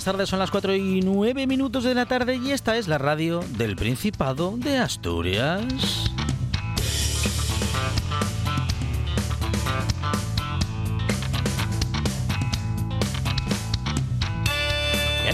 [0.00, 2.96] Buenas tardes, son las 4 y 9 minutos de la tarde y esta es la
[2.96, 6.09] radio del Principado de Asturias.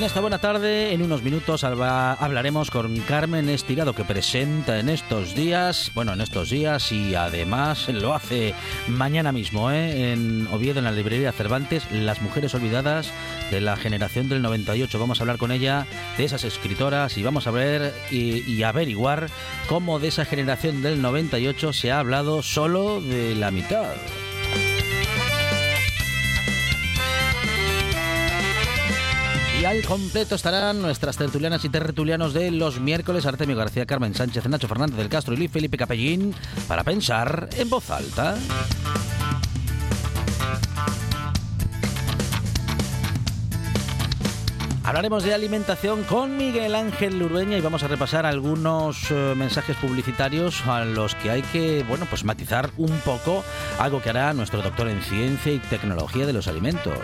[0.07, 5.91] Esta buena tarde, en unos minutos, hablaremos con Carmen Estirado, que presenta en estos días,
[5.95, 8.55] bueno, en estos días y además lo hace
[8.87, 10.13] mañana mismo, ¿eh?
[10.13, 13.11] en Oviedo, en la librería Cervantes, Las Mujeres Olvidadas
[13.51, 14.97] de la generación del 98.
[14.97, 19.27] Vamos a hablar con ella de esas escritoras y vamos a ver y, y averiguar
[19.69, 23.97] cómo de esa generación del 98 se ha hablado solo de la mitad.
[29.61, 34.47] Y al completo estarán nuestras tertulianas y tertulianos de los miércoles, Artemio García, Carmen Sánchez,
[34.49, 36.35] Nacho Fernández del Castro y Felipe Capellín,
[36.69, 38.37] para pensar en voz alta.
[44.87, 50.65] Hablaremos de alimentación con Miguel Ángel Lurbeña y vamos a repasar algunos eh, mensajes publicitarios
[50.65, 53.43] a los que hay que, bueno, pues matizar un poco
[53.81, 56.95] algo que hará nuestro doctor en ciencia y tecnología de los alimentos.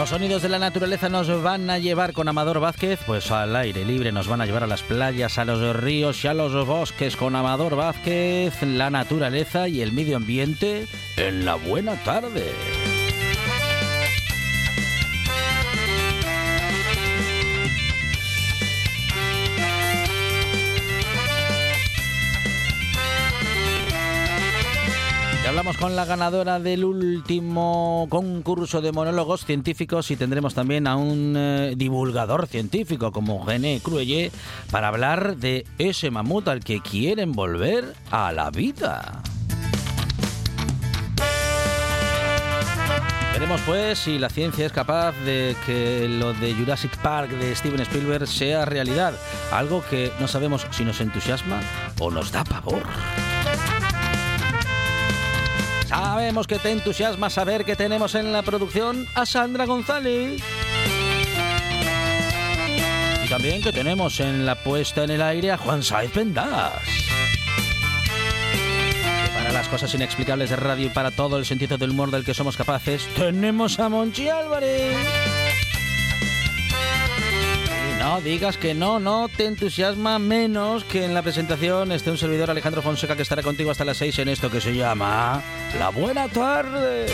[0.00, 3.84] Los sonidos de la naturaleza nos van a llevar con Amador Vázquez, pues al aire
[3.84, 7.16] libre, nos van a llevar a las playas, a los ríos y a los bosques
[7.16, 10.86] con Amador Vázquez, la naturaleza y el medio ambiente
[11.18, 12.50] en la buena tarde.
[25.60, 31.34] Hablamos con la ganadora del último concurso de monólogos científicos y tendremos también a un
[31.36, 34.32] eh, divulgador científico como René Cruelle
[34.70, 39.22] para hablar de ese mamut al que quieren volver a la vida.
[43.34, 47.80] Veremos pues si la ciencia es capaz de que lo de Jurassic Park de Steven
[47.80, 49.12] Spielberg sea realidad,
[49.52, 51.60] algo que no sabemos si nos entusiasma
[51.98, 52.82] o nos da pavor.
[55.90, 60.40] Sabemos que te entusiasma saber que tenemos en la producción a Sandra González.
[63.24, 66.74] Y también que tenemos en la puesta en el aire a Juan Saez Pendas.
[69.34, 72.34] para las cosas inexplicables de radio y para todo el sentido del humor del que
[72.34, 75.39] somos capaces, tenemos a Monchi Álvarez.
[78.00, 82.50] No digas que no, no te entusiasma menos que en la presentación esté un servidor
[82.50, 85.42] Alejandro Fonseca que estará contigo hasta las 6 en esto que se llama
[85.78, 87.04] La Buena Tarde.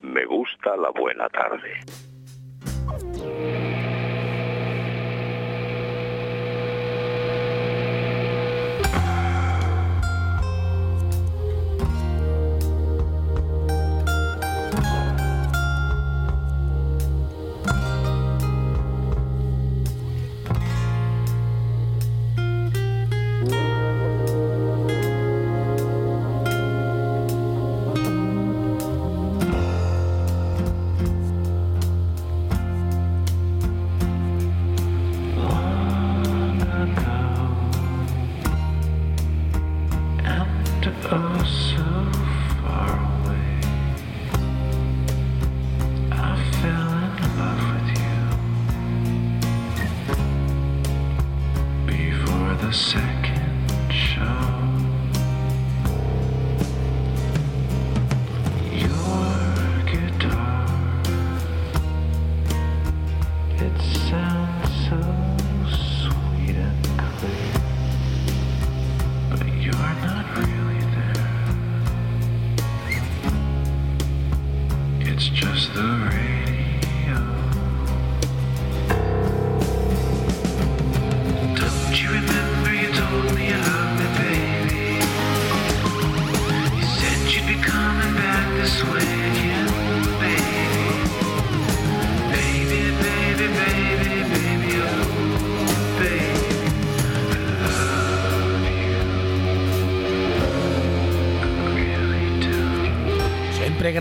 [0.00, 1.80] Me gusta la buena tarde.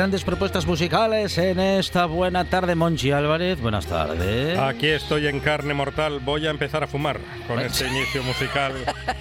[0.10, 2.74] Grandes propuestas musicales en esta buena tarde.
[2.74, 4.58] Monchi Álvarez, buenas tardes.
[4.58, 6.20] Aquí estoy en carne mortal.
[6.20, 8.74] Voy a empezar a fumar con este inicio musical.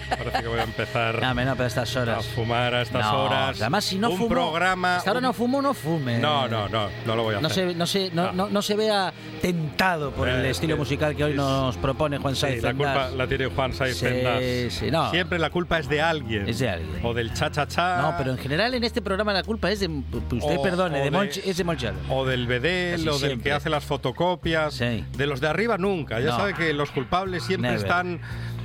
[0.09, 2.27] Parece que voy a empezar No, menos a estas a horas.
[2.29, 3.61] fumar a estas No, horas.
[3.61, 4.97] Además, si no un fumo, programa.
[4.97, 6.21] hasta ahora un- no fumo, no fume.
[6.21, 7.73] No, no, no, no lo voy a No hacer.
[7.73, 8.33] se, no, se, no, No.
[8.33, 9.13] no- no se vea
[9.43, 12.63] tentado por el Eh, estilo que- musical que hoy es- nos propone Juan Sí, Saiz
[12.63, 12.97] la Fendas.
[13.09, 15.11] culpa la tiene Juan Saiz Sí, sí, no.
[15.11, 16.49] Siempre la culpa es de alguien.
[16.49, 17.01] Es de alguien.
[17.05, 18.01] O del cha-cha-cha.
[18.01, 19.89] No, pero en general en este programa la culpa es de.
[19.89, 21.95] Usted O- perdone, o de Monchi, es de.
[22.11, 23.45] O del bedel, Casi o del siempre.
[23.45, 24.75] que hace las fotocopias.
[24.75, 25.05] Sí.
[25.17, 26.21] De los de arriba nunca.
[26.21, 26.37] Ya No.
[26.37, 27.85] sabe que los culpables siempre Never.
[27.85, 28.21] están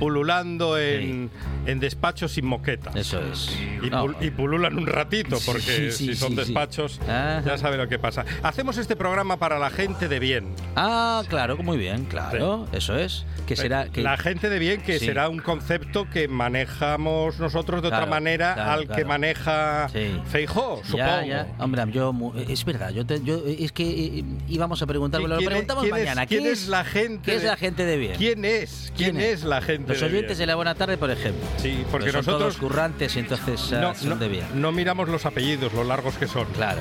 [0.08, 1.30] pululando en,
[1.64, 2.94] en despachos sin moquetas.
[2.94, 3.50] Eso es.
[3.82, 6.40] Y, No, pul- y pululan un ratito, Sí, porque sí, si son sí, sí.
[6.42, 8.26] despachos, ya sabe lo que pasa.
[8.42, 10.48] Hacemos este programa para la gente de bien.
[10.76, 12.66] Ah, claro, muy bien, claro.
[12.72, 13.24] Eso es.
[13.46, 13.86] Que será.
[13.88, 15.06] Que, La gente de bien, que Sí.
[15.06, 20.20] será un concepto que manejamos nosotros de Claro, otra manera claro, al que maneja Sí.
[20.26, 20.96] Feijó, supongo.
[21.22, 21.46] Ya, ya.
[21.58, 22.12] Hombre, yo,
[22.48, 23.84] es verdad, yo, te- yo es que
[24.18, 26.26] eh, íbamos a preguntar, ¿Qui- lo preguntamos quién es- mañana.
[26.26, 28.16] quién ¿Qué es la gente ¿Qué es la gente de bien?
[28.16, 28.92] ¿Quién es?
[28.96, 29.44] ¿Quién, ¿Quién es?
[29.44, 30.38] la gente Los de oyentes bien?
[30.38, 31.44] de la buena tarde, por ejemplo.
[31.58, 34.44] Sí, porque Que son nosotros todos currantes entonces ah, no, son no- de bien.
[34.54, 36.44] no miramos los apellidos, lo largos que son.
[36.54, 36.80] Claro,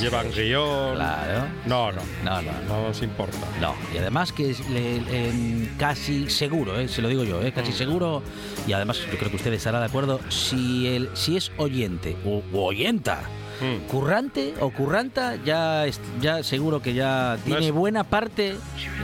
[0.00, 0.94] Llevan guion.
[0.96, 1.44] claro.
[1.66, 2.68] No, no, No, no, no.
[2.68, 3.38] no nos importa.
[3.60, 7.54] No, y además que es le- casi seguro, eh, se lo digo yo, eh, Mm.
[7.54, 8.22] casi seguro,
[8.66, 12.42] y además yo creo que usted estará de acuerdo, si, el, si es oyente o
[12.52, 13.20] oyenta,
[13.62, 13.86] Mm.
[13.86, 15.84] currante o curranta, ya,
[16.20, 18.56] ya seguro que ya tiene es- buena parte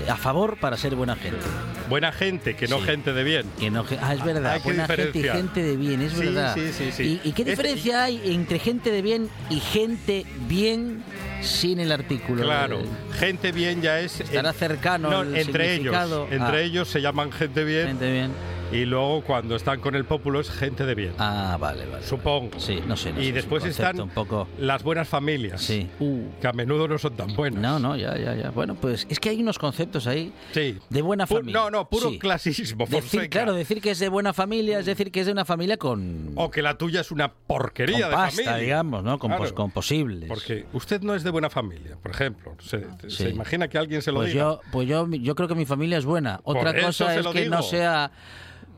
[0.09, 1.39] a favor para ser buena gente.
[1.89, 2.85] Buena gente, que no Sí.
[2.85, 3.47] gente de bien.
[3.59, 6.57] Que no, ah, es verdad, buena gente y gente de bien, es Sí, verdad.
[6.93, 7.21] sí.
[7.25, 11.03] ¿Y, y qué Es- diferencia hay entre gente de bien y gente bien
[11.41, 12.43] sin el artículo?
[12.43, 12.85] Claro, Eh,
[13.19, 14.21] gente bien ya es.
[14.21, 15.95] Estará cercano no, el entre ellos.
[16.31, 16.61] Entre Ah.
[16.61, 18.31] ellos se llaman gente bien Gente bien.
[18.73, 21.13] Y luego cuando están con el pueblo es gente de bien.
[21.19, 22.05] Ah, vale, vale.
[22.05, 22.51] Supongo.
[22.51, 22.61] vale.
[22.63, 23.13] Sí, no sé.
[23.13, 24.47] no y después están un poco.
[24.59, 25.63] las buenas familias.
[25.63, 25.89] Sí.
[26.01, 27.61] Uh, Que a menudo no son tan buenas.
[27.63, 28.51] no, no, ya, ya, ya.
[28.51, 30.79] Bueno, pues es que hay unos conceptos ahí Sí.
[30.91, 31.53] de buena Pu- familia.
[31.61, 32.19] no, no, puro Sí.
[32.19, 32.87] clasismo.
[32.87, 35.77] Decir, claro, decir que es de buena familia es decir que es de una familia
[35.79, 38.57] con, O que la tuya es una porquería con de pasta, familia.
[38.57, 39.19] digamos, ¿no?
[39.19, 39.45] Con, Claro.
[39.45, 40.29] pos- con posibles.
[40.29, 42.55] Porque usted no es de buena familia, por ejemplo.
[42.59, 44.45] Se, imagina que alguien se lo pues diga.
[44.45, 46.41] yo, pues yo, yo creo que mi familia es buena.
[46.45, 48.11] Otra cosa es que no sea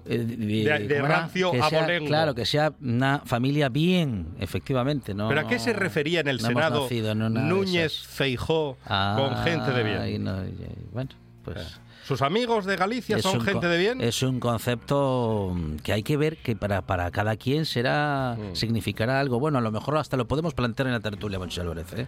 [0.04, 2.06] de, De- rancio abolengo.
[2.06, 5.28] Claro, que sea una familia bien, efectivamente, ¿no?
[5.28, 6.88] ¿Pero a qué se refería en el no Senado
[7.28, 8.06] Núñez.
[8.06, 10.08] Feijó Ah, con gente de bien?
[10.14, 10.56] y no- y-
[10.92, 11.10] bueno,
[11.44, 11.80] pues...
[12.02, 14.00] ¿Sus amigos de Galicia son gente de bien?
[14.00, 15.54] Es un concepto
[15.84, 18.54] que hay que ver que para, para cada quien será Mm.
[18.56, 19.38] significará algo.
[19.38, 22.06] Bueno, a lo mejor hasta lo podemos plantear en la tertulia, Monchi Álvarez, ¿eh?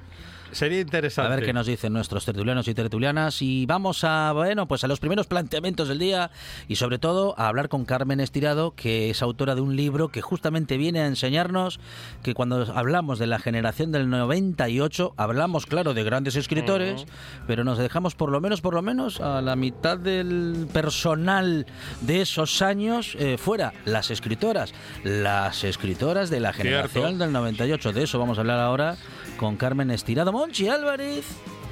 [0.53, 1.31] Sería A interesante.
[1.35, 3.41] ver qué nos dicen nuestros tertulianos y tertulianas.
[3.41, 6.31] Y vamos a, bueno, pues a los primeros planteamientos del día
[6.69, 10.21] y sobre todo a hablar con Carmen Estirado, que es autora de un libro que
[10.21, 11.81] justamente viene a enseñarnos
[12.23, 17.07] que cuando hablamos de la generación del 98, hablamos, claro, de grandes escritores,
[17.47, 21.67] pero nos dejamos por lo menos, por lo menos, a la mitad del personal
[22.01, 24.75] de esos años eh, fuera, las escritoras,
[25.05, 27.25] las escritoras de la generación Cierto.
[27.25, 27.93] del 98.
[27.93, 28.97] De eso vamos a hablar ahora
[29.37, 30.33] con Carmen Estirado.
[30.33, 31.25] Monchi Álvarez,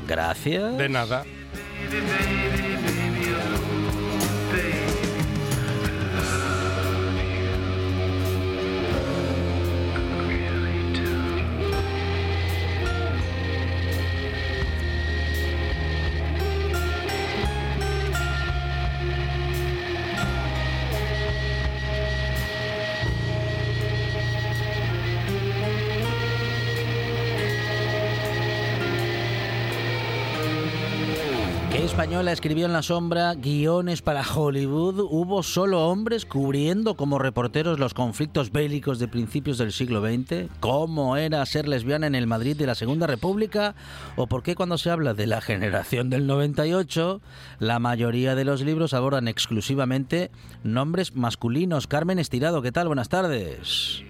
[0.07, 0.76] gracias.
[0.76, 1.25] De nada.
[32.40, 35.00] Escribió en la sombra guiones para Hollywood?
[35.11, 40.49] ¿Hubo solo hombres cubriendo como reporteros los conflictos bélicos de principios del siglo XX?
[40.59, 43.75] ¿Cómo era ser lesbiana en el Madrid de la Segunda República?
[44.16, 47.20] ¿O por qué cuando se habla de la generación del 98,
[47.59, 50.30] la mayoría de los libros abordan exclusivamente
[50.64, 51.87] nombres masculinos?
[51.88, 52.87] Carmen Estirado, ¿qué tal?
[52.87, 54.02] Buenas tardes.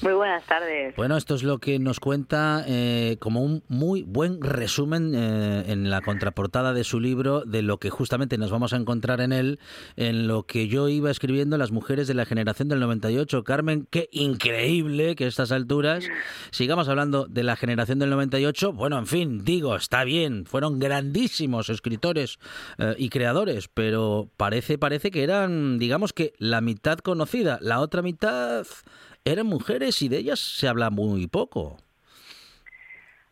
[0.00, 0.94] Muy buenas tardes.
[0.94, 5.90] Bueno, esto es lo que nos cuenta eh, como un muy buen resumen eh, en
[5.90, 9.58] la contraportada de su libro de lo que justamente nos vamos a encontrar en él,
[9.96, 13.42] en lo que yo iba escribiendo las mujeres de la generación del 98.
[13.42, 16.04] Carmen, qué increíble que a estas alturas
[16.52, 18.72] sigamos hablando de la generación del 98.
[18.72, 22.38] Bueno, en fin, digo, está bien, fueron grandísimos escritores
[22.78, 28.00] eh, y creadores, pero parece, parece que eran, digamos que la mitad conocida, la otra
[28.00, 28.64] mitad
[29.32, 31.76] eran mujeres y de ellas se habla muy poco.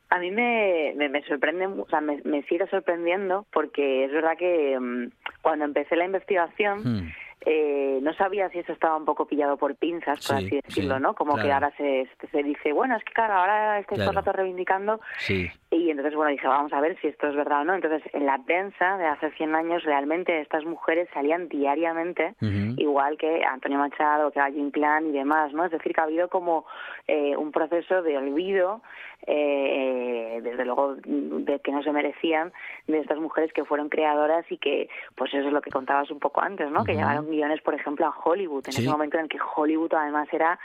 [0.08, 4.36] A mí me, me, me sorprende, o sea, me, me sigue sorprendiendo porque es verdad
[4.38, 5.10] que mm,
[5.42, 7.08] cuando empecé la investigación Hmm.
[7.48, 10.96] Eh, no sabía si eso estaba un poco pillado por pinzas, por Sí, así decirlo,
[10.96, 11.14] sí, ¿no?
[11.14, 14.32] Como que ahora se, se dice, bueno, es que claro, ahora estáis todo el rato
[14.32, 15.48] reivindicando Sí.
[15.70, 17.74] y entonces, bueno, dije, vamos a ver si esto es verdad o no.
[17.76, 22.34] Entonces, en la prensa de hace 100 años, realmente estas mujeres salían diariamente,
[22.76, 25.64] igual que Antonio Machado, que Valle Inclán y demás, ¿no?
[25.64, 26.66] Es decir, que ha habido como
[27.06, 28.82] eh, un proceso de olvido,
[29.26, 32.52] eh, desde luego, de que no se merecían,
[32.86, 36.18] de estas mujeres que fueron creadoras y que, pues eso es lo que contabas un
[36.20, 36.84] poco antes, ¿no?
[36.84, 38.82] Que llevaron guiones, por ejemplo, a Hollywood, en Sí.
[38.82, 40.58] ese momento en el que Hollywood además era.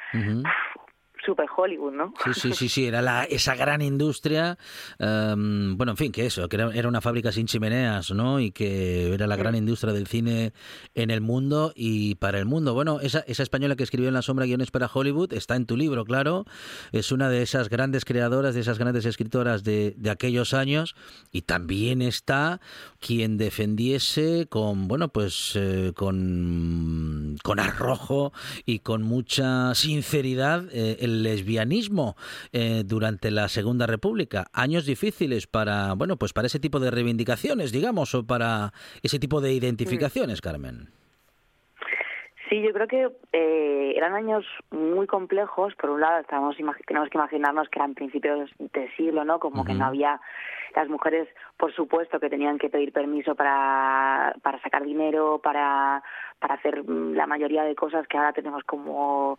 [1.25, 2.13] Super Hollywood, ¿no?
[2.23, 4.57] Sí, sí, sí, sí, era la, esa gran industria,
[4.99, 8.39] em, bueno, en fin, que eso, que era, era una fábrica sin chimeneas, ¿no?
[8.39, 10.53] Y que era la gran industria del cine
[10.95, 12.73] en el mundo y para el mundo.
[12.73, 15.77] Bueno, esa, esa española que escribió en La Sombra guiones para Hollywood está en tu
[15.77, 16.45] libro, claro,
[16.91, 20.95] es una de esas grandes creadoras, de esas grandes escritoras de, de aquellos años
[21.31, 22.61] y también está
[22.99, 28.33] quien defendiese con, bueno, pues eh, con, con arrojo
[28.65, 32.15] y con mucha sinceridad eh, el lesbianismo
[32.53, 34.45] eh, durante la Segunda República.
[34.53, 38.71] Años difíciles para, bueno, pues para ese tipo de reivindicaciones, digamos, o para
[39.03, 40.89] ese tipo de identificaciones, Carmen.
[42.49, 45.73] Sí, yo creo que eh, eran años muy complejos.
[45.75, 49.39] Por un lado, imagi- tenemos que imaginarnos que eran principios de siglo, ¿no?
[49.39, 50.19] Como que no había
[50.75, 56.03] las mujeres, por supuesto, que tenían que pedir permiso para, para sacar dinero, para,
[56.39, 59.37] para hacer mm, la mayoría de cosas que ahora tenemos como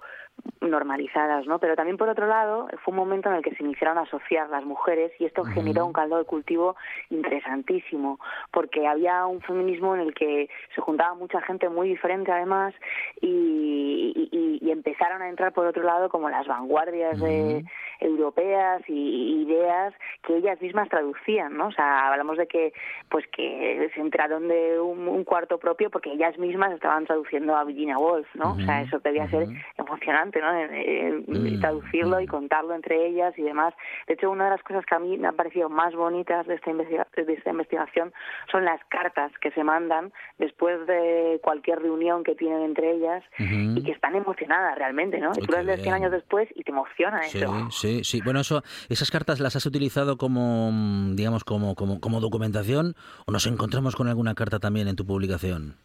[0.61, 1.59] normalizadas, ¿no?
[1.59, 4.49] Pero también por otro lado fue un momento en el que se iniciaron a asociar
[4.49, 6.75] las mujeres y esto generó un caldo de cultivo
[7.11, 8.19] interesantísimo
[8.51, 12.75] porque había un feminismo en el que se juntaba mucha gente muy diferente además
[13.21, 17.65] y, y- y empezaron a entrar por otro lado como las vanguardias de-
[18.01, 21.69] europeas y y ideas que ellas mismas traducían, ¿no?
[21.69, 22.73] O sea, hablamos de que
[23.09, 27.65] pues que se enteraron de un, un cuarto propio porque ellas mismas estaban traduciendo a
[27.65, 28.53] Virginia Woolf, ¿no?
[28.55, 29.47] O sea, eso debía ser
[29.79, 30.53] emocionante, ¿no?
[30.55, 32.29] Eh, eh, Mm, traducirlo y mm.
[32.29, 33.75] contarlo entre ellas y demás.
[34.07, 36.55] De hecho, una de las cosas que a mí me han parecido más bonitas de
[36.55, 38.13] esta, investiga- de esta investigación
[38.51, 43.83] son las cartas que se mandan después de cualquier reunión que tienen entre ellas y
[43.83, 45.33] que están emocionadas realmente, ¿no?
[45.37, 45.95] Y tú las lees 100 bien.
[46.03, 47.71] años después y te emociona Sí, eso.
[47.71, 48.21] sí, sí.
[48.25, 52.95] Bueno, eso, esas cartas las has utilizado como, mm, digamos, como, como, como documentación
[53.27, 55.77] o nos encontramos con alguna carta también en tu publicación.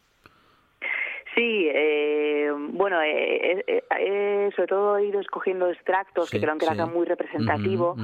[1.36, 6.58] Sí, eh, bueno, eh, eh, eh, sobre todo he ido escogiendo extractos Sí, que creo
[6.58, 6.74] que sí.
[6.74, 7.96] eran muy representativo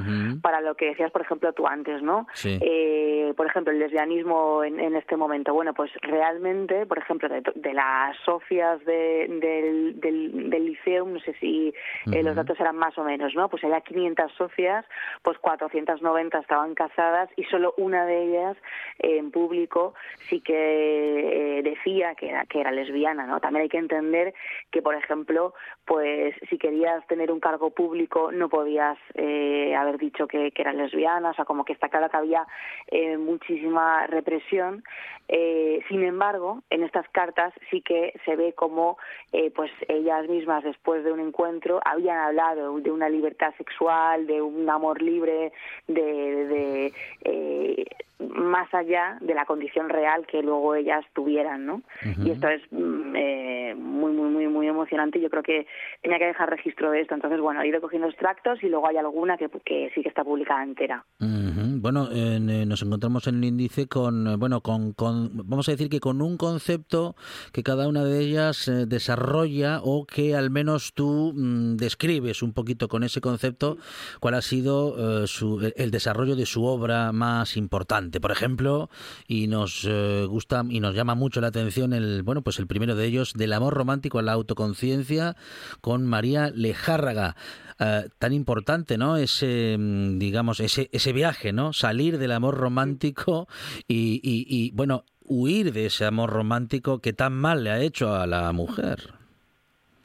[0.42, 2.26] para lo que decías, por ejemplo, tú antes, ¿no?
[2.34, 2.58] Sí.
[2.60, 5.52] Eh, por ejemplo, el lesbianismo en, en este momento.
[5.54, 11.20] Bueno, pues realmente, por ejemplo, de, de las socias de- del, del, del liceo, no
[11.20, 11.72] sé si
[12.12, 13.48] eh, los datos eran más o menos, ¿no?
[13.48, 14.84] Pues había 500 socias,
[15.22, 18.56] pues 490 estaban casadas y solo una de ellas
[19.00, 19.94] eh, en público
[20.28, 23.40] sí que eh, decía que era, que era lesbiana, ¿no?
[23.40, 24.33] También hay que entender
[24.70, 30.26] que, por ejemplo, pues si querías tener un cargo público no podías eh, haber dicho
[30.26, 32.46] que, que eras lesbiana, o sea, como que está claro que había
[32.88, 34.84] eh, muchísima represión.
[35.28, 38.98] Eh, sin embargo, en estas cartas sí que se ve como
[39.54, 44.68] pues ellas mismas después de un encuentro habían hablado de una libertad sexual, de un
[44.70, 45.52] amor libre,
[45.88, 46.92] de,
[48.18, 51.82] más allá de la condición real que luego ellas tuvieran, ¿no?
[52.24, 55.20] Y esto es mm, eh, muy, muy, muy, muy emocionante.
[55.20, 55.66] Yo creo que
[56.02, 57.14] tenía que dejar registro de esto.
[57.14, 60.22] Entonces, bueno, he ido cogiendo extractos y luego hay alguna que, que sí que está
[60.24, 61.04] publicada entera.
[61.18, 65.72] Bueno, en, eh, nos encontramos en el índice con, eh, bueno, con, con, vamos a
[65.72, 67.14] decir que con un concepto
[67.52, 72.52] que cada una de ellas eh, desarrolla o que al menos tú mm, describes un
[72.54, 73.76] poquito con ese concepto
[74.20, 78.90] cuál ha sido eh, su- el desarrollo de su obra más importante, por ejemplo,
[79.26, 82.94] y nos eh, gusta y nos llama mucho la atención el, bueno, pues el primero
[82.94, 85.36] de ellos, del amor romántico a la autoconciencia,
[85.80, 87.36] con María Lejárraga.
[87.80, 89.16] Eh, tan importante, ¿no?
[89.16, 91.72] Ese, mm, digamos, ese, ese viaje, ¿no?
[91.72, 93.48] Salir del amor romántico
[93.88, 98.14] y, y, y, bueno, huir de ese amor romántico que tan mal le ha hecho
[98.14, 99.23] a la mujer.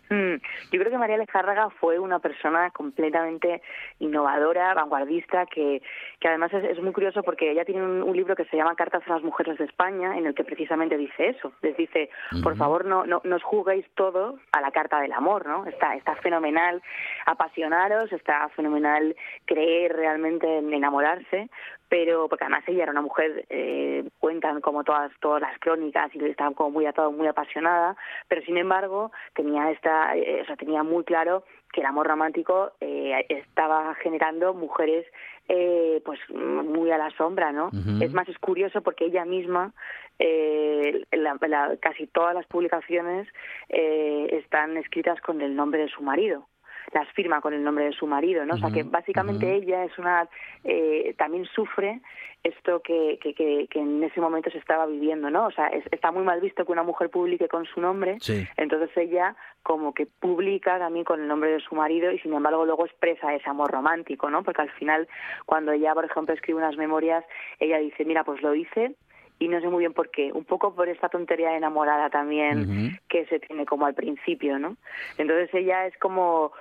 [0.10, 0.36] Mm,
[0.72, 3.62] Yo creo que María Lejárraga fue una persona completamente
[4.00, 5.82] innovadora, vanguardista, que,
[6.20, 8.76] que además es, es muy curioso porque ella tiene un, un libro que se llama
[8.76, 11.54] Cartas a las Mujeres de España, en el que precisamente dice eso.
[11.62, 12.10] Les dice,
[12.44, 15.66] por favor, no, no, no os juguéis todo a la carta del amor, ¿no?
[15.66, 16.82] Está, está fenomenal
[17.26, 21.50] apasionaros, está fenomenal creer realmente en enamorarse,
[21.88, 26.24] pero porque además ella era una mujer, eh, cuentan como todas todas las crónicas y
[26.26, 27.96] estaba como muy atado, muy apasionada,
[28.28, 32.72] pero sin embargo tenía esta, eh, o sea, tenía muy claro que el amor romántico
[32.80, 35.06] eh, estaba generando mujeres
[35.48, 37.70] eh, pues muy a la sombra, ¿no?
[38.02, 39.74] Es más, es curioso porque ella misma,
[40.20, 43.28] eh, la, casi todas las publicaciones
[43.68, 46.48] están escritas con el nombre de su marido
[46.94, 48.56] las firma con el nombre de su marido, ¿no?
[48.56, 50.28] o sea que básicamente ella es una
[50.64, 52.02] eh, también sufre
[52.44, 55.48] esto que, que, que, en ese momento se estaba viviendo, ¿no?
[55.48, 58.18] O sea, está muy mal visto que una mujer publique con su nombre,
[58.56, 62.66] entonces ella como que publica también con el nombre de su marido y sin embargo
[62.66, 64.44] luego expresa ese amor romántico, ¿no?
[64.44, 65.08] Porque al final
[65.46, 67.26] cuando ella, por ejemplo, escribe unas memorias,
[67.60, 68.96] ella dice, mira, pues lo hice
[69.40, 73.26] y no sé muy bien por qué, un poco por esta tontería enamorada también que
[73.28, 74.76] se tiene como al principio, ¿no?
[75.18, 76.52] Entonces ella es como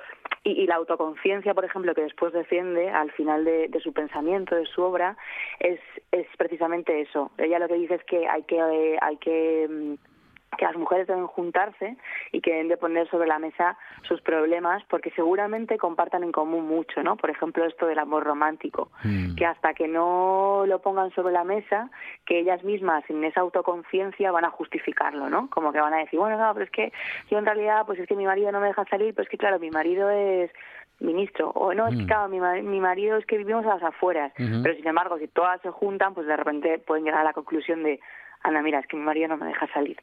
[0.45, 4.67] y, la autoconciencia, por ejemplo, que después defiende al final de, de, su pensamiento, de
[4.67, 5.17] su obra,
[5.59, 5.81] es,
[6.13, 7.31] es precisamente eso.
[7.39, 9.95] Ella lo que dice es que hay que, eh, hay que mm,
[10.59, 11.97] que las mujeres deben juntarse
[12.33, 16.67] y que deben de poner sobre la mesa sus problemas porque seguramente compartan en común
[16.67, 17.17] mucho, ¿no?
[17.17, 19.37] Por ejemplo, esto del amor romántico, mm.
[19.37, 21.91] que hasta que no lo pongan sobre la mesa,
[22.27, 25.49] que ellas mismas en esa autoconciencia van a justificarlo, ¿no?
[25.49, 26.93] Como que van a decir, bueno, no, pero es que
[27.31, 29.39] yo en realidad, pues es que mi marido no me deja salir, pero es que
[29.39, 30.51] claro, mi marido es
[31.01, 32.07] ministro o no es que mm.
[32.07, 35.61] claro mi, mi marido es que vivimos a las afueras pero sin embargo si todas
[35.61, 38.01] se juntan pues de repente pueden llegar a la conclusión de
[38.43, 39.97] Ana, mira, es que mi marido no me deja salir.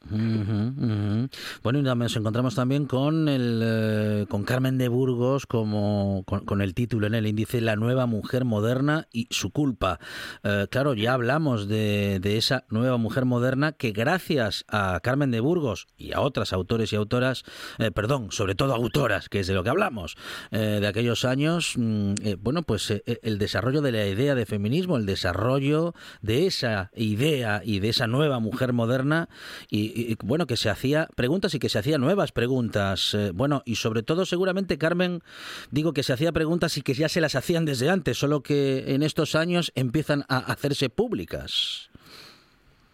[1.62, 6.74] Bueno, y nos encontramos también con el eh, con Carmen de Burgos como con, el
[6.74, 9.98] título en el índice La nueva mujer moderna y su culpa.
[10.44, 15.86] Eh, claro, ya hablamos de, esa nueva mujer moderna que gracias a Carmen de Burgos
[15.96, 17.44] y a otras autores y autoras,
[17.78, 20.16] eh, perdón, sobre todo autoras, que es de lo que hablamos,
[20.50, 25.94] de aquellos años, mm, bueno, pues el desarrollo de la idea de feminismo, el desarrollo
[26.20, 29.28] de esa idea y de esa nueva mujer moderna
[29.70, 33.14] y, bueno, que se hacía preguntas y que se hacía nuevas preguntas.
[33.14, 35.22] Eh, bueno, y sobre todo seguramente Carmen,
[35.70, 38.94] digo que se hacía preguntas y que ya se las hacían desde antes, solo que
[38.94, 41.90] en estos años empiezan a hacerse públicas.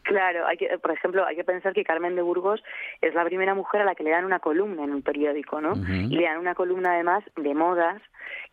[0.02, 2.62] Claro, hay que, por ejemplo, hay que pensar que Carmen de Burgos
[3.00, 5.74] es la primera mujer a la que le dan una columna en un periódico, ¿no?
[5.88, 8.02] Y le dan una columna además de modas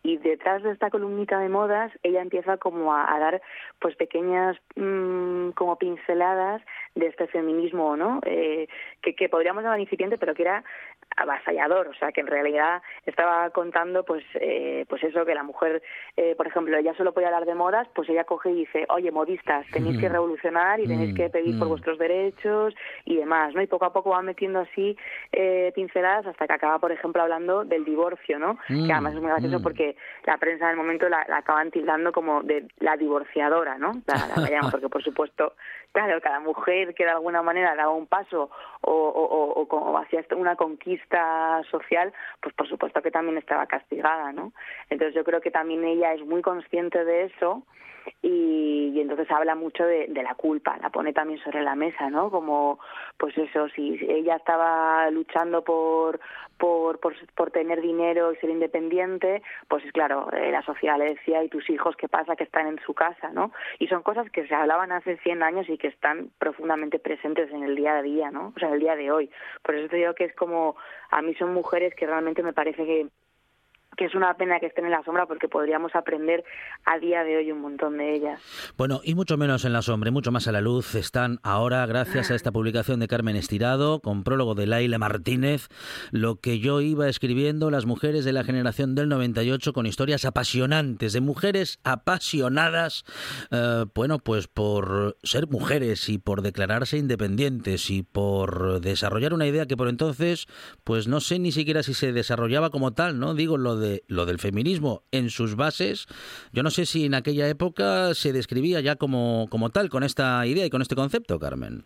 [0.02, 3.42] y detrás de esta columnita de modas ella empieza como a, dar
[3.80, 6.62] pues pequeñas mm, como pinceladas
[6.94, 8.20] de este feminismo, ¿no?
[8.24, 8.68] Eh,
[9.02, 10.64] que, que podríamos llamar incipiente, pero que era
[11.16, 15.82] avasallador, o sea que en realidad estaba contando pues eh, pues eso que la mujer
[16.16, 19.10] eh, por ejemplo ella solo podía hablar de modas pues ella coge y dice oye
[19.10, 20.12] modistas tenéis que mm.
[20.12, 21.30] revolucionar y tenéis que mm.
[21.30, 21.70] pedir por mm.
[21.70, 24.96] vuestros derechos y demás no y poco a poco va metiendo así
[25.32, 29.30] eh, pinceladas hasta que acaba por ejemplo hablando del divorcio no que además es muy
[29.30, 33.92] gracioso porque la prensa en el momento la, acaban tildando como de la divorciadora no
[34.06, 35.54] la, la porque por supuesto
[35.92, 38.50] claro cada mujer que de alguna manera daba un paso
[38.82, 40.99] o, o, o, o hacía una conquista
[41.70, 44.52] social, pues por supuesto que también estaba castigada, ¿no?
[44.88, 47.64] Entonces yo creo que también ella es muy consciente de eso
[48.22, 52.30] y, entonces habla mucho de, la culpa, la pone también sobre la mesa, ¿no?
[52.30, 52.78] Como,
[53.16, 56.20] pues eso, si ella estaba luchando por,
[56.58, 61.48] por, por, tener dinero y ser independiente, pues claro, eh, la sociedad le decía, ¿y
[61.48, 62.36] tus hijos qué pasa?
[62.36, 63.52] Que están en su casa, ¿no?
[63.78, 67.62] Y son cosas que se hablaban hace 100 años y que están profundamente presentes en
[67.62, 68.52] el día a día, ¿no?
[68.54, 69.30] O sea, en el día de hoy.
[69.62, 70.76] Por eso te digo que es como,
[71.10, 73.08] a mí son mujeres que realmente me parece que
[73.96, 76.44] que es una pena que estén en la sombra porque podríamos aprender
[76.84, 78.40] a día de hoy un montón de ellas.
[78.76, 82.30] Bueno, y mucho menos en la sombra, mucho más a la luz están ahora, gracias
[82.30, 85.68] a esta publicación de Carmen Estirado, con prólogo de Laila Martínez,
[86.12, 91.12] lo que yo iba escribiendo, las mujeres de la generación del 98, con historias apasionantes,
[91.12, 93.04] de mujeres apasionadas,
[93.50, 99.66] eh, bueno, pues por ser mujeres y por declararse independientes y por desarrollar una idea
[99.66, 100.46] que por entonces,
[100.84, 103.34] pues no sé ni siquiera si se desarrollaba como tal, ¿no?
[103.34, 106.06] Digo, lo de lo del feminismo en sus bases,
[106.52, 110.46] yo no sé si en aquella época se describía ya como, como tal con esta
[110.46, 111.84] idea y con este concepto, Carmen.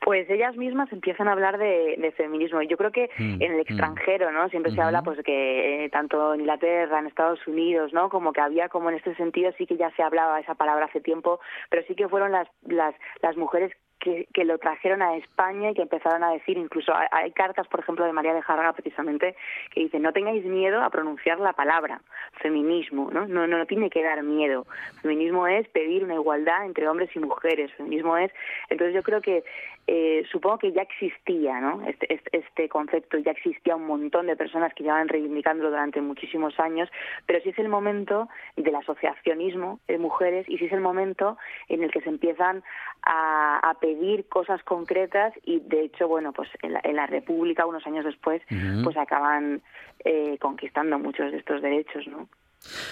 [0.00, 2.62] Pues ellas mismas empiezan a hablar de, feminismo.
[2.62, 3.60] Yo creo que mm, en el mm.
[3.60, 4.48] extranjero, ¿no?
[4.48, 8.08] Siempre se habla, pues, que eh, tanto en Inglaterra, en Estados Unidos, ¿no?
[8.08, 11.02] Como que había, como en este sentido, sí que ya se hablaba esa palabra hace
[11.02, 15.70] tiempo, pero sí que fueron las, las, las mujeres que, que, lo trajeron a España
[15.70, 19.36] y que empezaron a decir, incluso hay, cartas, por ejemplo, de María de Jarga precisamente,
[19.72, 22.00] que dice, no tengáis miedo a pronunciar la palabra
[22.40, 23.10] feminismo.
[23.12, 24.66] No, no, no tiene que dar miedo.
[25.02, 27.72] Feminismo es pedir una igualdad entre hombres y mujeres.
[27.72, 28.32] Feminismo es,
[28.68, 29.44] entonces yo creo que
[29.90, 31.82] eh, supongo que ya existía ¿no?
[31.88, 36.60] Este, este, este, concepto, ya existía un montón de personas que llevaban reivindicándolo durante muchísimos
[36.60, 36.90] años,
[37.24, 41.82] pero sí es el momento del asociacionismo de mujeres y sí es el momento en
[41.82, 42.62] el que se empiezan
[43.02, 48.42] a, pedir cosas concretas y de hecho, bueno, pues en la, República, unos años después,
[48.82, 49.62] pues acaban
[50.04, 52.28] eh, conquistando muchos de estos derechos, ¿no?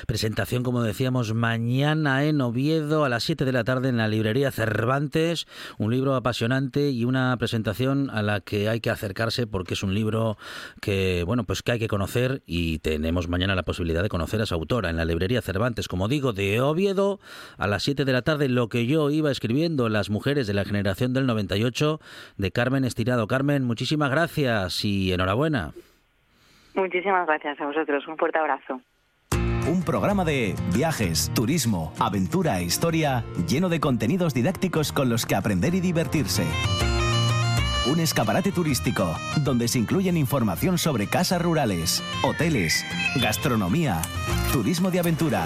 [0.07, 4.51] Presentación, como decíamos, mañana en Oviedo a las 7 de la tarde en la librería
[4.51, 5.47] Cervantes.
[5.79, 9.95] Un libro apasionante y una presentación a la que hay que acercarse porque es un
[9.95, 10.37] libro
[10.81, 14.47] que, bueno, pues que hay que conocer y tenemos mañana la posibilidad de conocer a
[14.47, 17.21] su autora en la librería Cervantes, como digo, de Oviedo
[17.59, 18.49] a las 7 de la tarde.
[18.49, 22.01] Lo que yo iba escribiendo, Las mujeres de la generación del 98
[22.37, 23.27] de Carmen Estirado.
[23.27, 25.73] Carmen, muchísimas gracias y enhorabuena.
[26.75, 28.07] Muchísimas gracias a vosotros.
[28.07, 28.81] Un fuerte abrazo
[29.69, 35.35] un programa de viajes, turismo, aventura e historia lleno de contenidos didácticos con los que
[35.35, 36.45] aprender y divertirse.
[37.87, 42.85] Un escaparate turístico donde se incluyen información sobre casas rurales, hoteles,
[43.17, 44.03] gastronomía,
[44.53, 45.45] turismo de aventura,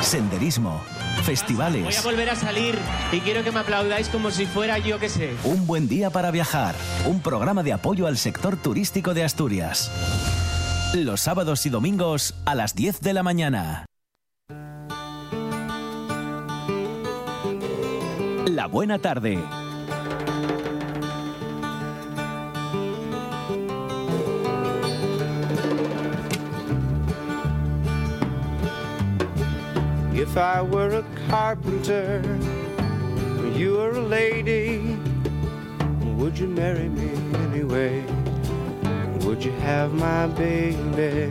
[0.00, 0.80] senderismo,
[1.24, 1.84] festivales.
[1.84, 2.78] Voy a volver a salir
[3.12, 5.34] y quiero que me aplaudáis como si fuera yo que sé.
[5.44, 6.74] Un buen día para viajar,
[7.06, 9.90] un programa de apoyo al sector turístico de Asturias.
[10.92, 13.86] Los sábados y domingos a las 10 de la mañana.
[18.46, 19.38] La buena tarde.
[30.12, 32.20] If I were a carpenter,
[33.56, 34.96] you were a lady,
[36.16, 37.12] would you marry me
[37.46, 38.19] anyway?
[39.30, 41.30] Would you have my baby?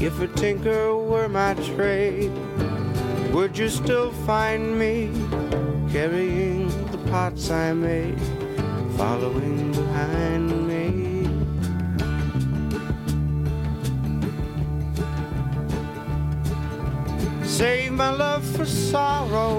[0.00, 2.32] If a tinker were my trade,
[3.34, 5.10] would you still find me
[5.90, 8.18] carrying the pots I made,
[8.96, 10.61] following behind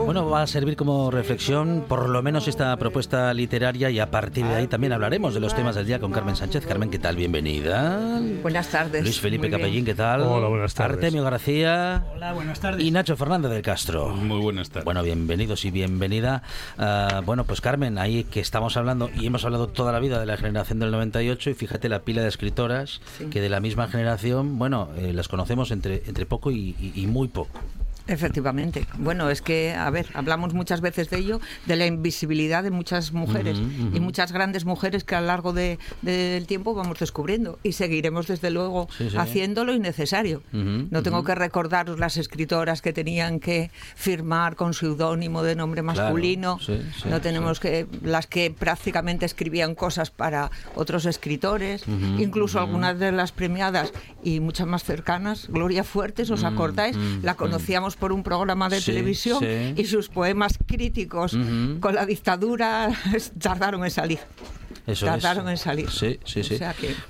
[0.05, 4.45] Bueno, va a servir como reflexión por lo menos esta propuesta literaria y a partir
[4.45, 6.65] de ahí también hablaremos de los temas del día con Carmen Sánchez.
[6.65, 7.15] Carmen, ¿qué tal?
[7.15, 8.19] Bienvenida.
[8.41, 9.03] Buenas tardes.
[9.03, 10.21] Luis Felipe Capellín, ¿qué tal?
[10.21, 10.95] Hola, buenas tardes.
[10.95, 12.05] Artemio García.
[12.15, 12.83] Hola, buenas tardes.
[12.83, 14.09] Y Nacho Fernández del Castro.
[14.09, 14.85] Muy buenas tardes.
[14.85, 16.41] Bueno, bienvenidos y bienvenida.
[16.77, 20.25] Ah, bueno, pues Carmen, ahí que estamos hablando y hemos hablado toda la vida de
[20.25, 24.57] la generación del 98 y fíjate la pila de escritoras que de la misma generación,
[24.57, 27.59] bueno, eh, las conocemos entre, entre poco y muy poco.
[28.07, 28.85] Efectivamente.
[28.97, 33.13] Bueno, es que, a ver, hablamos muchas veces de ello, de la invisibilidad de muchas
[33.13, 33.59] mujeres
[33.93, 38.27] y muchas grandes mujeres que a lo largo de, del tiempo vamos descubriendo y seguiremos
[38.27, 40.43] desde luego haciendo lo innecesario.
[40.51, 46.59] no tengo que recordaros las escritoras que tenían que firmar con seudónimo de nombre masculino,
[47.05, 51.85] no tenemos que las que prácticamente escribían cosas para otros escritores,
[52.17, 56.97] incluso algunas de las premiadas y muchas más cercanas, Gloria Fuertes, ¿os acordáis?
[57.21, 59.43] La conocíamos por un programa de televisión
[59.75, 61.37] y sus poemas críticos
[61.79, 62.89] con la dictadura
[63.39, 64.19] tardaron en salir.
[64.85, 65.89] Eso tardaron en salir.
[65.89, 66.59] Sí, sí, sí.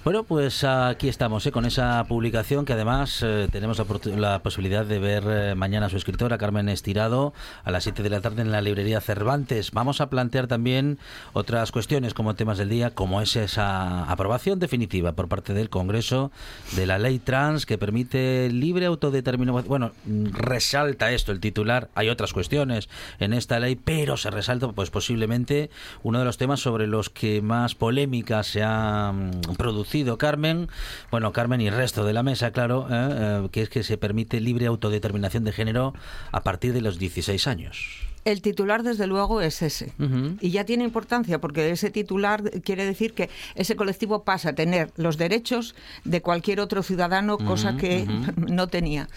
[0.04, 1.52] Bueno, pues aquí estamos, ¿eh?
[1.52, 3.82] con esa publicación que además eh, tenemos
[4.16, 7.34] la, posibilidad de ver eh, mañana a su escritora, Carmen Estirado,
[7.64, 9.72] a las 7 de la tarde en la librería Cervantes.
[9.72, 11.00] Vamos a plantear también
[11.34, 16.32] otras cuestiones como temas del día, como es esa aprobación definitiva por parte del Congreso
[16.76, 19.68] de la ley trans que permite libre autodeterminación.
[19.68, 21.90] Bueno, resalta esto el titular.
[21.96, 22.88] Hay otras cuestiones
[23.20, 25.72] en esta ley, pero se resalta pues posiblemente
[26.04, 30.70] uno de los temas sobre los que más polémica se ha mm, producido, Carmen.
[31.12, 33.10] Bueno, Carmen y el resto de la mesa, claro, ¿eh?
[33.12, 35.94] Eh, que es que se permite libre autodeterminación de género
[36.32, 38.13] a partir de los 16 años.
[38.26, 39.94] El titular, desde luego, es ese.
[40.40, 44.92] Y ya tiene importancia porque ese titular quiere decir que ese colectivo pasa a tener
[44.96, 48.06] los derechos de cualquier otro ciudadano, cosa que
[48.36, 49.10] no tenía.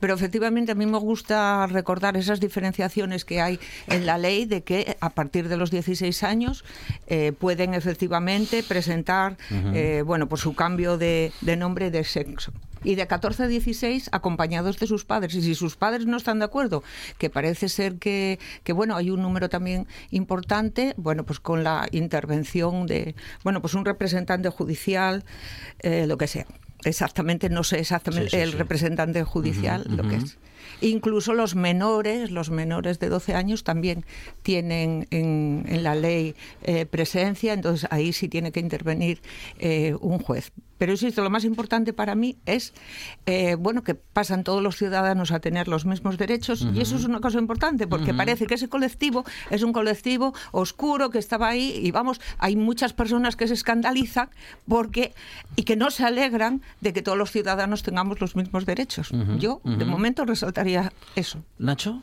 [0.00, 4.62] Pero efectivamente a mí me gusta recordar esas diferenciaciones que hay en la ley de
[4.62, 6.64] que a partir de los 16 años
[7.06, 12.52] eh, pueden efectivamente presentar, eh, bueno, por su cambio de, de nombre de sexo
[12.84, 15.34] y de 14 a 16 acompañados de sus padres.
[15.34, 16.82] Y si sus padres no están de acuerdo,
[17.18, 21.88] que parece ser que, que bueno, hay un número también importante, bueno, pues con la
[21.90, 25.24] intervención de, bueno, pues un representante judicial,
[25.80, 26.46] eh, lo que sea.
[26.84, 28.56] exactamente, no sé exactamente Sí, sí, el sí.
[28.58, 30.38] representante judicial lo que es.
[30.80, 34.04] Incluso los menores, los menores de 12 años también
[34.42, 39.20] tienen en, en la ley eh, presencia, entonces ahí sí tiene que intervenir
[39.58, 40.52] eh, un juez.
[40.78, 42.74] Pero insisto, lo más importante para mí es
[43.26, 47.04] eh, bueno que pasan todos los ciudadanos a tener los mismos derechos y eso es
[47.04, 51.78] una cosa importante porque parece que ese colectivo es un colectivo oscuro que estaba ahí
[51.80, 54.30] y vamos, hay muchas personas que se escandalizan
[54.68, 55.14] porque
[55.56, 59.12] y que no se alegran de que todos los ciudadanos tengamos los mismos derechos.
[59.38, 60.24] Yo de momento
[60.54, 61.42] resaltaría eso.
[61.58, 62.02] Nacho.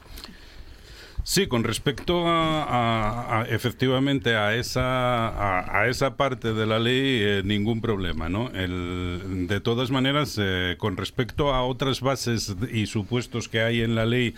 [1.23, 6.79] Sí, con respecto a, a- a- efectivamente a esa a, a esa parte de la
[6.79, 8.49] ley eh, ningún problema, ¿no?
[8.49, 13.93] El- de todas maneras, eh, con respecto a otras bases y supuestos que hay en
[13.93, 14.33] la ley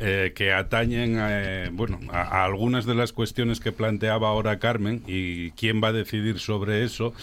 [0.00, 5.04] eh, que atañen eh, bueno a, a algunas de las cuestiones que planteaba ahora Carmen
[5.06, 7.14] y quién va a decidir sobre eso.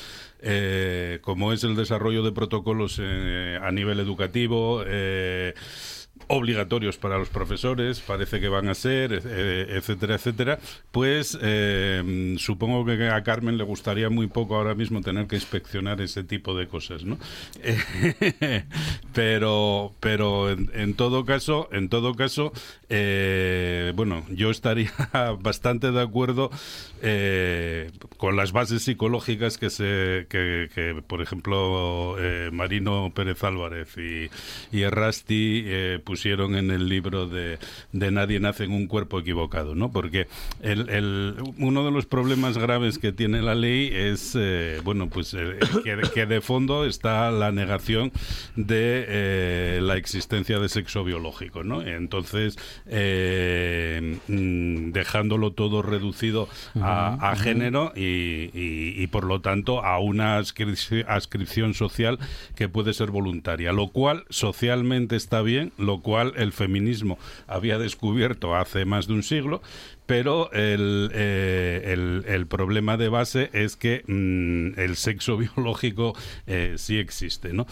[0.46, 5.54] eh, como es el desarrollo de protocolos eh, a nivel educativo, eh,
[6.28, 10.60] obligatorios para los profesores, parece que van a ser, eh, etcétera, etcétera,
[10.92, 16.02] pues eh, supongo que a Carmen le gustaría muy poco ahora mismo tener que inspeccionar
[16.02, 17.18] ese tipo de cosas, ¿no?
[19.14, 22.52] Pero, pero en, en todo caso, en todo caso,
[22.90, 24.92] eh, bueno, yo estaría
[25.42, 26.50] bastante de acuerdo
[27.02, 33.96] eh, con las bases psicológicas que se, que, que, por ejemplo, eh, Marino Pérez Álvarez
[33.98, 34.30] y,
[34.76, 37.60] y Errasti eh, pusieron en el libro de,
[37.92, 39.92] de Nadie nace en un cuerpo equivocado, ¿no?
[39.92, 40.28] Porque
[40.62, 45.36] el, el- uno de los problemas graves que tiene la ley es, eh, bueno, pues
[45.84, 48.12] que, que de fondo está la negación
[48.56, 51.82] de eh, la existencia de sexo biológico, ¿no?
[51.82, 56.48] Entonces, eh, mm, dejándolo todo reducido
[56.82, 62.20] a, a género y, y- y, por lo tanto a una ascripci- ascripción social
[62.56, 68.56] que puede ser voluntaria, lo cual socialmente está bien, lo cual el feminismo había descubierto
[68.56, 69.62] hace más de un siglo,
[70.06, 76.14] pero el, eh, el, el problema de base es que mm, el sexo biológico
[76.48, 77.66] eh, sí existe, ¿no?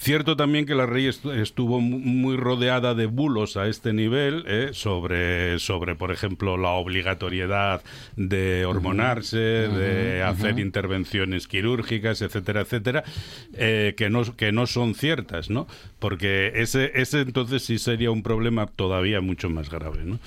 [0.00, 4.70] Cierto también que la est- estuvo mu- muy rodeada de bulos a este nivel eh,
[4.72, 7.82] sobre, sobre, por ejemplo, la obligatoriedad
[8.16, 13.02] de hormonarse, de hacer intervenciones quirúrgicas, etcétera, etcétera,
[13.54, 15.66] eh, que, no, que no son ciertas, ¿no?
[15.98, 20.20] Porque ese, ese entonces sí sería un problema todavía mucho más grave, ¿no?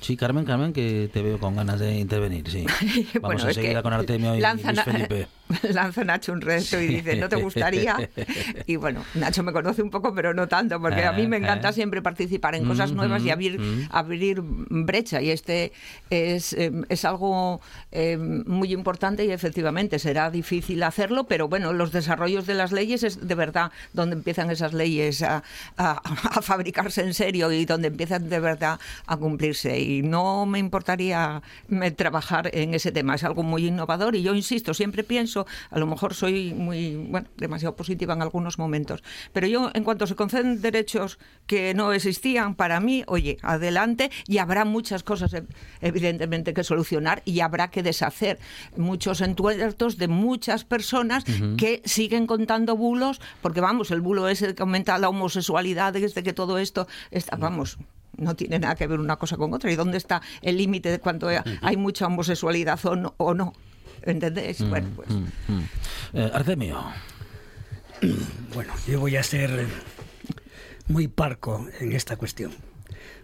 [0.00, 2.66] Sí, Carmen, Carmen, que te veo con ganas de intervenir, sí.
[3.20, 5.26] Vamos Bueno, enseguida que con Artemio y lanza Luis Felipe.
[5.72, 7.96] lanza Nacho un reto y dice, ¿no te gustaría?
[8.66, 11.40] Y bueno, Nacho me conoce un poco, pero no tanto, porque a mí me Eh,
[11.40, 11.72] encanta eh.
[11.72, 13.88] siempre participar en cosas nuevas y mm, abrir, mm.
[13.90, 15.20] abrir brecha.
[15.22, 15.72] Y este
[16.10, 17.60] es, eh, es algo
[17.92, 23.02] eh, muy importante y efectivamente será difícil hacerlo, pero bueno, los desarrollos de las leyes
[23.02, 25.42] es de verdad donde empiezan esas leyes a,
[25.76, 26.00] a-
[26.38, 29.78] a fabricarse en serio y donde empiezan de verdad a cumplirse.
[29.80, 34.34] Y no me importaría me, trabajar en ese tema, es algo muy innovador y yo
[34.34, 35.39] insisto, siempre pienso,
[35.70, 40.06] a lo mejor soy muy, bueno, demasiado positiva en algunos momentos, pero yo en cuanto
[40.06, 45.46] se conceden derechos que no existían para mí, oye, adelante y habrá muchas cosas ev-
[45.80, 48.38] evidentemente que solucionar y habrá que deshacer
[48.76, 51.24] muchos entuertos de muchas personas
[51.56, 56.32] que siguen contando bulos, porque vamos, el bulo ese que aumenta la homosexualidad, desde que
[56.32, 57.78] todo esto está, vamos,
[58.16, 59.70] no tiene nada que ver una cosa con otra.
[59.72, 61.28] ¿Y dónde está el límite de cuánto
[61.62, 63.14] hay mucha homosexualidad o no?
[63.16, 63.52] O no?
[64.02, 64.66] ¿Entendéis?
[64.68, 65.08] Bueno, pues.
[66.14, 66.82] Eh, Artemio.
[68.54, 69.66] Bueno, yo voy a ser
[70.88, 72.50] muy parco en esta cuestión.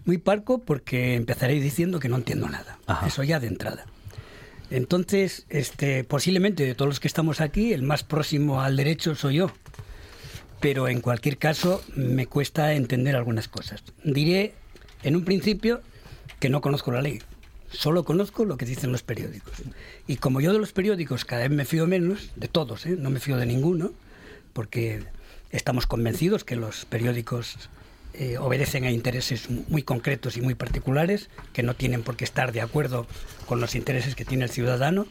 [0.05, 2.77] Muy parco porque empezaré diciendo que no entiendo nada.
[2.85, 3.07] Ajá.
[3.07, 3.87] Eso ya de entrada.
[4.69, 9.35] Entonces, este, posiblemente de todos los que estamos aquí, el más próximo al derecho soy
[9.35, 9.51] yo.
[10.59, 13.83] Pero en cualquier caso, me cuesta entender algunas cosas.
[14.03, 14.53] Diré,
[15.03, 15.81] en un principio,
[16.39, 17.19] que no conozco la ley.
[17.71, 19.53] Solo conozco lo que dicen los periódicos.
[20.07, 22.95] Y como yo de los periódicos cada vez me fío menos, de todos, ¿eh?
[22.97, 23.91] no me fío de ninguno,
[24.53, 25.03] porque
[25.51, 27.69] estamos convencidos que los periódicos
[28.13, 32.51] eh, obedecen a intereses muy concretos y muy particulares, que no tienen por qué estar
[32.53, 33.05] de acuerdo
[33.45, 35.05] con los intereses que tiene el ciudadano.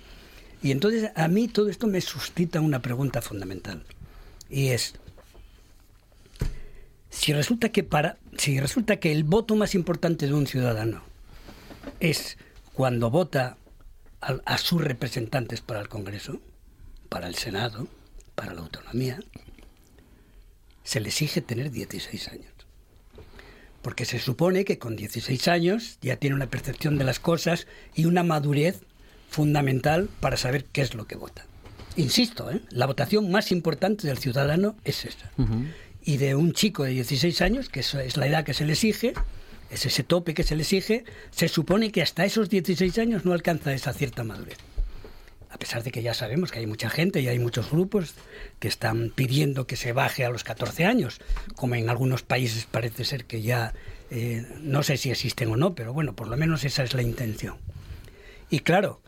[0.63, 3.85] Y entonces a mí todo esto me suscita una pregunta fundamental.
[4.49, 4.95] Y es,
[7.11, 11.03] si resulta que para si resulta que el voto más importante de un ciudadano
[12.01, 12.39] es
[12.73, 13.57] cuando vota
[14.21, 16.41] a, a sus representantes para el Congreso,
[17.09, 17.89] para el Senado,
[18.35, 19.19] para la autonomía,
[20.85, 22.53] se le exige tener 16 años.
[23.83, 28.05] Porque se supone que con 16 años ya tiene una percepción de las cosas y
[28.05, 28.83] una madurez
[29.29, 31.45] fundamental para saber qué es lo que vota.
[31.97, 32.61] insisto, ¿eh?
[32.71, 35.31] la votación más importante del ciudadano es esa.
[36.03, 39.15] Y de un chico de 16 años, que es la edad que se le exige,
[39.71, 43.33] es ese tope que se le exige, se supone que hasta esos 16 años no
[43.33, 44.59] alcanza esa cierta madurez.
[45.51, 48.15] A pesar de que ya sabemos que hay mucha gente y hay muchos grupos
[48.59, 51.21] que están pidiendo que se baje a los 14 años,
[51.55, 53.73] como en algunos países parece ser que ya,
[54.11, 57.03] eh, no sé si existen o no, pero bueno, por lo menos esa es la
[57.03, 57.57] intención.
[58.51, 59.01] Y claro,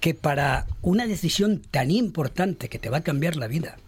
[0.00, 3.78] que para una decisión tan importante que te va a cambiar la vida,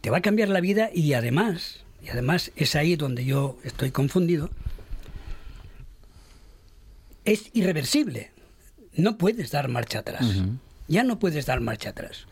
[0.00, 3.92] te va a cambiar la vida y además, y además es ahí donde yo estoy
[3.92, 4.50] confundido,
[7.32, 8.32] es irreversible.
[8.94, 10.26] No puedes dar marcha atrás.
[10.88, 12.26] Ya no puedes dar marcha atrás.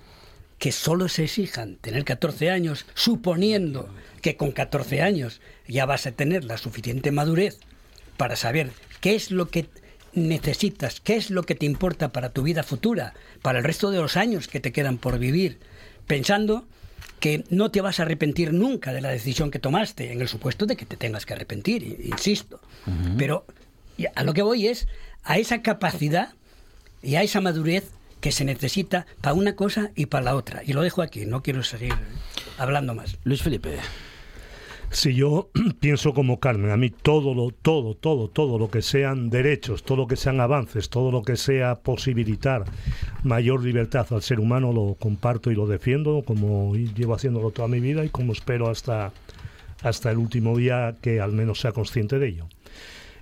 [0.58, 6.12] Que solo se exijan tener 14 años, suponiendo que con 14 años ya vas a
[6.12, 7.60] tener la suficiente madurez
[8.16, 9.68] para saber qué es lo que
[10.14, 13.98] necesitas, qué es lo que te importa para tu vida futura, para el resto de
[13.98, 15.60] los años que te quedan por vivir,
[16.08, 16.66] pensando
[17.20, 20.66] que no te vas a arrepentir nunca de la decisión que tomaste, en el supuesto
[20.66, 22.60] de que te tengas que arrepentir, insisto.
[23.16, 23.44] Pero
[24.06, 24.86] a lo que voy es
[25.24, 26.34] a esa capacidad
[27.02, 30.62] y a esa madurez que se necesita para una cosa y para la otra.
[30.64, 31.94] Y lo dejo aquí, no quiero seguir
[32.58, 33.18] hablando más.
[33.24, 33.78] Luis Felipe.
[34.90, 39.28] Si yo pienso como Carmen, a mí todo lo, todo, todo, todo lo que sean
[39.28, 42.64] derechos, todo lo que sean avances, todo lo que sea posibilitar
[43.22, 47.80] mayor libertad al ser humano, lo comparto y lo defiendo, como llevo haciéndolo toda mi
[47.80, 49.12] vida y como espero hasta,
[49.82, 52.48] hasta el último día que al menos sea consciente de ello.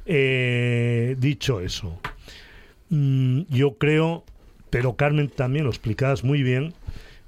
[0.07, 1.99] Eh, dicho eso,
[2.91, 4.25] mm, yo creo,
[4.71, 6.75] pero Carmen también lo explicabas muy bien,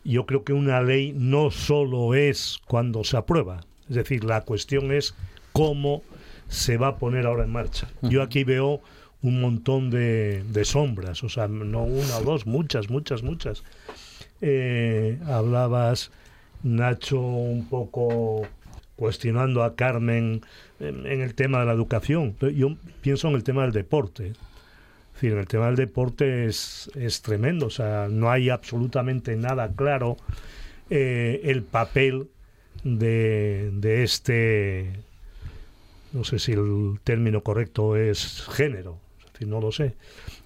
[0.04, 4.92] yo creo que una ley no solo es cuando se aprueba, es decir, la cuestión
[4.92, 5.14] es
[5.52, 6.02] cómo
[6.46, 7.88] se va a poner ahora en marcha.
[8.02, 8.80] Yo aquí veo
[9.22, 13.64] un montón de, sombras, o sea, no una o dos, muchas, muchas, muchas.
[14.40, 16.10] Eh, hablabas,
[16.62, 18.46] Nacho, un poco
[18.98, 20.42] cuestionando a Carmen
[20.80, 22.36] en, el tema de la educación.
[22.54, 24.32] Yo pienso en el tema del deporte.
[25.16, 29.72] Es en el tema del deporte es, es tremendo, o sea, no hay absolutamente nada
[29.74, 30.16] claro
[30.90, 32.28] eh, el papel
[32.84, 34.92] de, de este,
[36.12, 38.98] no sé si el término correcto es género,
[39.46, 39.94] no lo sé.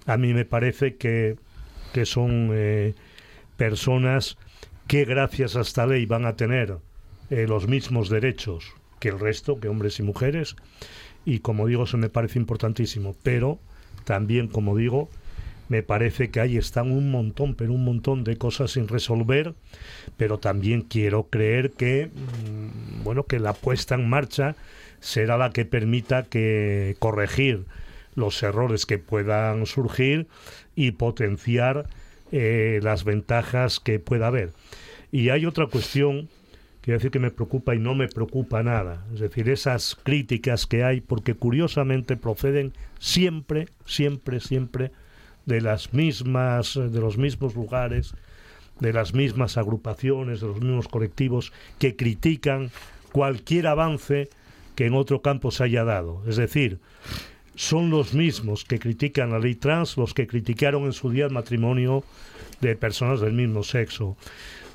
[0.05, 1.37] A mí me parece que,
[1.93, 2.93] que son eh,
[3.57, 4.37] personas
[4.87, 6.77] que gracias a esta ley van a tener
[7.33, 10.55] eh, los mismos derechos que el resto, que hombres y mujeres,
[11.25, 13.57] y como digo, eso me parece importantísimo, pero
[14.05, 15.09] también, como digo,
[15.67, 19.55] me parece que ahí están un montón, pero un montón de cosas sin resolver,
[20.15, 24.55] pero también quiero creer que, mm, bueno, que la puesta en marcha
[24.99, 27.65] será la que permita que corregir
[28.13, 30.27] los errores que puedan surgir
[30.75, 31.87] y potenciar
[32.31, 34.53] eh, las ventajas que pueda haber.
[35.11, 36.29] Y hay otra cuestión
[36.83, 39.05] quiero decir que me preocupa y no me preocupa nada.
[39.13, 44.91] Es decir, esas críticas que hay, porque curiosamente proceden siempre, siempre, siempre
[45.45, 48.13] de las mismas, de los mismos lugares,
[48.81, 52.69] de las mismas agrupaciones, de los mismos colectivos que critican
[53.13, 54.29] cualquier avance
[54.75, 56.21] que en otro campo se haya dado.
[56.27, 56.79] Es decir,
[57.55, 61.31] son los mismos que critican la ley trans los que criticaron en su día el
[61.31, 62.03] matrimonio
[62.59, 64.17] de personas del mismo sexo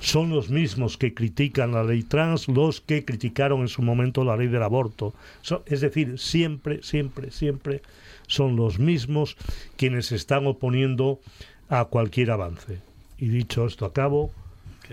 [0.01, 4.37] son los mismos que critican la ley trans, los que criticaron en su momento la
[4.37, 5.15] ley del aborto.
[5.67, 7.83] es decir, siempre, siempre, siempre
[8.27, 9.37] son los mismos
[9.77, 11.21] quienes se están oponiendo
[11.69, 12.79] a cualquier avance.
[13.19, 14.31] Y dicho esto a cabo,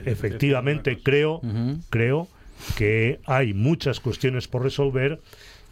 [0.06, 1.42] efectivamente creo,
[1.90, 2.28] creo
[2.76, 5.22] que hay muchas cuestiones por resolver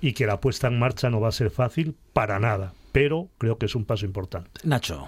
[0.01, 3.57] y que la puesta en marcha no va a ser fácil para nada, pero creo
[3.57, 4.61] que es un paso importante.
[4.63, 5.07] Nacho.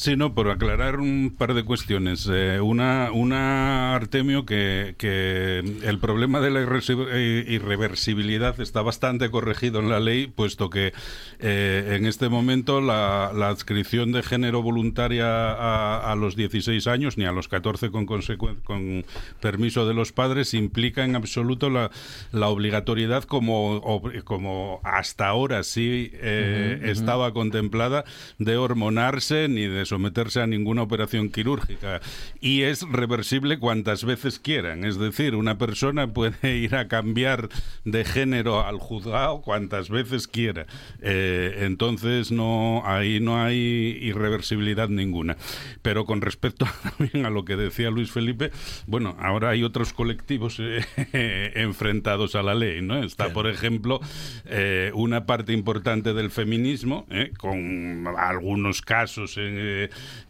[0.00, 2.26] Sí, no, por aclarar un par de cuestiones.
[2.32, 9.80] Eh, una, una, Artemio, que, que, el problema de la eh, irreversibilidad está bastante corregido
[9.80, 10.94] en la ley, puesto que
[11.38, 17.18] eh, en este momento la, la, adscripción de género voluntaria a, a, los 16 años,
[17.18, 19.04] ni a los 14 con, con
[19.42, 21.90] permiso de los padres, implica en absoluto la,
[22.32, 28.06] la obligatoriedad como, como hasta ahora sí estaba contemplada
[28.38, 32.00] de hormonarse ni de someterse a ninguna operación quirúrgica
[32.40, 34.84] y es reversible cuantas veces quieran.
[34.84, 37.48] Es decir, una persona puede ir a cambiar
[37.84, 40.66] de género al juzgado cuantas veces quiera.
[41.02, 45.36] Eh, entonces no ahí no hay irreversibilidad ninguna.
[45.82, 46.66] Pero con respecto
[46.98, 48.52] también a lo que decía Luis Felipe,
[48.86, 53.02] bueno, ahora hay otros colectivos eh, enfrentados a la ley, ¿no?
[53.02, 54.00] Está, por ejemplo,
[54.46, 57.06] eh, una parte importante del feminismo,
[57.38, 59.79] con algunos casos en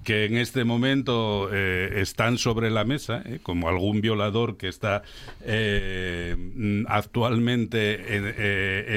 [0.04, 5.02] que, en este momento eh, están sobre la mesa, eh, como algún violador que está
[6.88, 8.16] actualmente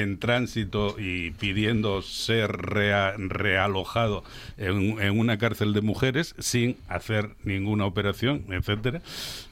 [0.02, 4.24] en, tránsito y pidiendo ser realojado
[4.56, 9.00] en, una cárcel de mujeres sin hacer ninguna operación, etcétera,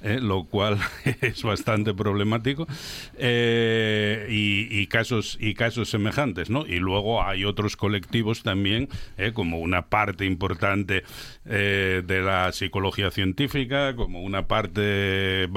[0.02, 0.78] lo cual
[1.20, 2.66] es bastante problemático
[3.18, 6.66] y, y, casos y casos semejantes, ¿no?
[6.66, 8.88] Y luego hay otros colectivos también,
[9.34, 10.81] como una parte importante
[11.44, 15.48] eh, de la psicología científica, como una parte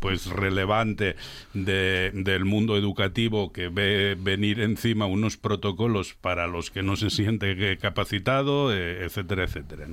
[0.00, 1.16] pues relevante
[1.54, 7.78] del mundo educativo que ve venir encima unos protocolos para los que no se siente
[7.78, 9.86] capacitado, eh, etcétera, etcétera.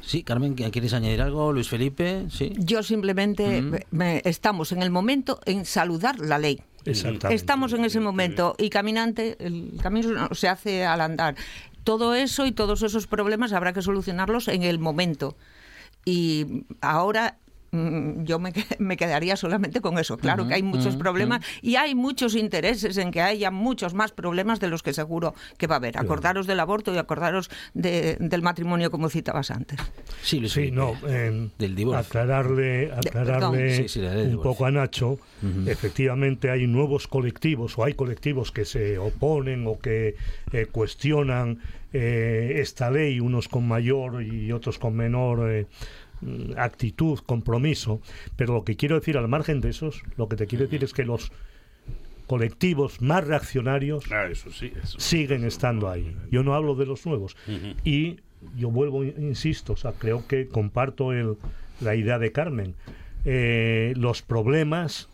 [0.00, 1.52] Sí, Carmen, ¿quieres añadir algo?
[1.52, 2.52] Luis Felipe, sí.
[2.56, 3.62] Yo simplemente
[4.24, 6.60] estamos en el momento en saludar la ley.
[6.84, 11.34] Estamos en ese momento y caminante, el camino se hace al andar
[11.88, 15.38] todo eso y todos esos problemas habrá que solucionarlos en el momento.
[16.04, 17.38] Y ahora
[17.70, 20.16] yo me, quedaría solamente con eso.
[20.16, 24.60] Claro que hay muchos problemas y hay muchos intereses en que haya muchos más problemas
[24.60, 25.98] de los que seguro que va a haber.
[25.98, 29.78] Acordaros del aborto y acordaros del matrimonio como citabas antes.
[30.22, 30.94] Sí, sí, no.
[31.02, 31.98] del divorcio.
[31.98, 33.86] Aclararle, aclararle
[34.34, 35.18] un poco a Nacho.
[35.66, 40.16] Efectivamente hay nuevos colectivos o hay colectivos que se oponen o que
[40.52, 41.60] eh, cuestionan
[41.92, 45.66] eh, esta ley, unos con mayor y otros con menor eh,
[46.56, 48.00] actitud, compromiso,
[48.36, 50.92] pero lo que quiero decir al margen de esos, lo que te quiero decir es
[50.92, 51.32] que los
[52.26, 54.28] colectivos más reaccionarios ah,
[54.98, 56.14] siguen estando ahí.
[56.30, 57.36] Yo no hablo de los nuevos.
[57.84, 58.18] Y
[58.56, 61.36] yo vuelvo, insisto, o sea, creo que comparto el,
[61.80, 62.74] la idea de Carmen.
[63.24, 65.08] Eh, los problemas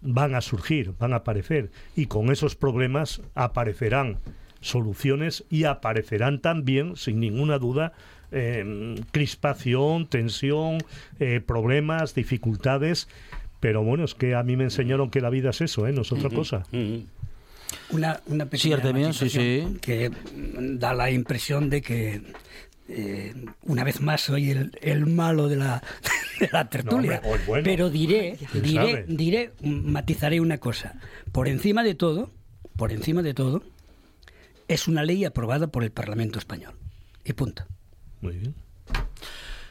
[0.00, 4.18] van a surgir, van a aparecer, y con esos problemas aparecerán
[4.60, 7.92] soluciones y aparecerán también, sin ninguna duda,
[8.30, 10.78] eh, crispación, tensión,
[11.18, 13.08] eh, problemas, dificultades.
[13.60, 15.92] Pero bueno, es que a mí me enseñaron que la vida es eso, ¿eh?
[15.92, 16.64] no es otra cosa.
[17.90, 20.10] Una, una pequeña sí, que
[20.56, 22.22] da la impresión de que
[23.62, 25.82] una vez más soy el, malo de la,
[26.40, 27.20] de la tertulia.
[27.64, 30.94] Pero diré, diré, diré, matizaré una cosa.
[31.32, 32.30] Por encima de todo,
[32.76, 33.64] por encima de todo,
[34.68, 36.74] es una ley aprobada por el Parlamento español.
[37.24, 37.66] Y punto.
[38.20, 38.54] Muy bien.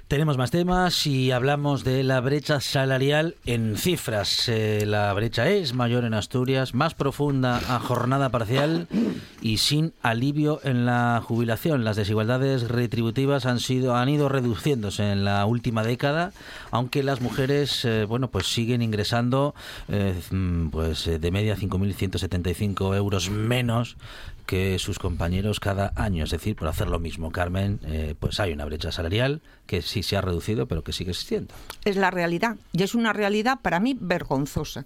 [0.08, 4.48] Tenemos más temas y hablamos de la brecha salarial en cifras.
[4.48, 8.88] Eh, la brecha es mayor en Asturias, más profunda a jornada parcial
[9.42, 11.84] y sin alivio en la jubilación.
[11.84, 16.32] Las desigualdades retributivas han sido han ido reduciéndose en la última década,
[16.72, 19.56] aunque las mujeres eh, bueno pues siguen ingresando
[19.90, 23.98] eh, mm, pues de media 5.175 euros menos
[24.48, 26.24] que sus compañeros cada año.
[26.24, 30.02] Es decir, por hacer lo mismo, Carmen, eh, pues hay una brecha salarial que sí
[30.02, 31.54] se ha reducido, pero que sigue existiendo.
[31.86, 32.56] Es la realidad.
[32.72, 34.86] Y es una realidad para mí vergonzosa.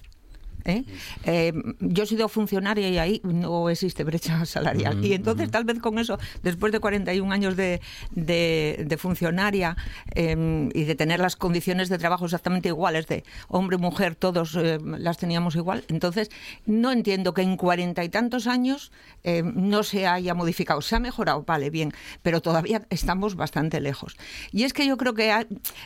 [0.66, 0.84] ¿Eh?
[1.26, 5.04] Eh, yo he sido funcionaria y ahí no existe brecha salarial.
[5.04, 7.82] y entonces, tal vez con eso, después de 41 años de,
[8.12, 9.76] de, funcionaria
[10.14, 14.96] em, y de tener las condiciones de trabajo exactamente iguales, de hombre, mujer, todos em,
[14.98, 16.30] las teníamos igual, entonces
[16.66, 18.92] no entiendo que en cuarenta y tantos años
[19.24, 20.82] em, no se haya modificado.
[20.82, 24.18] Se ha mejorado, vale, bien, pero todavía estamos bastante lejos.
[24.52, 25.34] Y es que yo creo que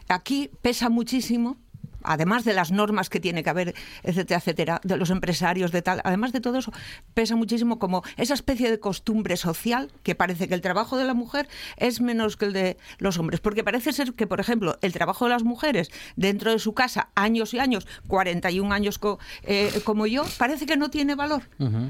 [0.07, 1.57] aquí pesa muchísimo
[2.05, 6.01] además de las normas que tiene que haber, etcétera, etcétera, de los empresarios, de tal,
[6.03, 6.71] además de todo eso,
[7.13, 11.13] pesa muchísimo como esa especie de costumbre social que parece que el trabajo de la
[11.13, 11.47] mujer
[11.77, 13.39] es menos que el de los hombres.
[13.39, 17.09] Porque parece ser que, por ejemplo, el trabajo de las mujeres dentro de su casa,
[17.15, 18.99] años y años, 41 años
[19.43, 21.43] eh, como yo, parece que no tiene valor.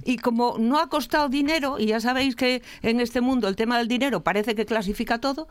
[0.04, 3.78] Y como no ha costado dinero, y ya sabéis que en este mundo el tema
[3.78, 5.48] del dinero parece que clasifica todo,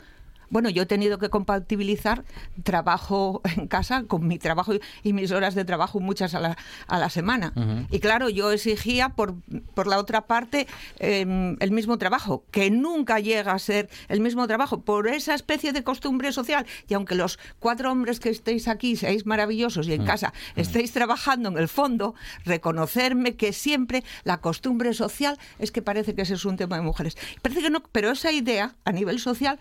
[0.50, 2.24] bueno, yo he tenido que compatibilizar
[2.62, 4.72] trabajo en casa con mi trabajo
[5.02, 7.52] y mis horas de trabajo, muchas a la, a la semana.
[7.90, 9.34] Y claro, yo exigía por,
[9.74, 10.66] por la otra parte
[10.98, 15.72] em, el mismo trabajo, que nunca llega a ser el mismo trabajo, por esa especie
[15.72, 16.66] de costumbre social.
[16.88, 21.48] Y aunque los cuatro hombres que estéis aquí seáis maravillosos y en casa estéis trabajando
[21.48, 22.14] en el fondo,
[22.44, 26.82] reconocerme que siempre la costumbre social es que parece que ese es un tema de
[26.82, 27.16] mujeres.
[27.42, 29.58] Parece que no, pero esa idea a nivel social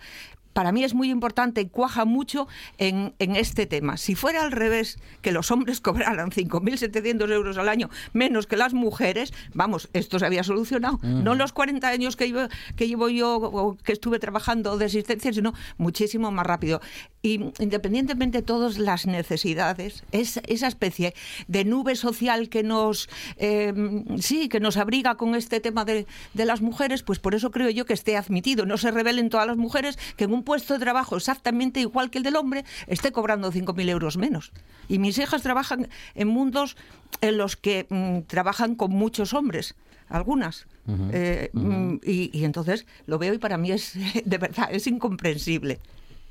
[0.54, 2.48] para mí es muy importante y cuaja mucho
[2.78, 3.96] en, este tema.
[3.96, 8.72] Si fuera al revés, que los hombres cobraran 5.700 euros al año menos que las
[8.72, 10.98] mujeres, vamos, esto se había solucionado.
[11.02, 15.32] No los 40 años que llevo, que llevo yo o que estuve trabajando de asistencia,
[15.32, 16.80] sino muchísimo más rápido.
[17.20, 21.14] Y independientemente de todas las necesidades, es, esa especie
[21.48, 26.44] de nube social que nos, em, sí, que nos abriga con este tema de, de
[26.44, 28.66] las mujeres, pues por eso creo yo que esté admitido.
[28.66, 32.18] No se revelen todas las mujeres que en un puesto de trabajo exactamente igual que
[32.18, 34.52] el del hombre, esté cobrando 5.000 euros menos.
[34.88, 36.76] Y mis hijas trabajan en mundos
[37.20, 39.74] en los que mm, trabajan con muchos hombres,
[40.08, 40.66] algunas.
[41.12, 45.80] Eh, mm, y, entonces lo veo y para mí es, de verdad, es incomprensible.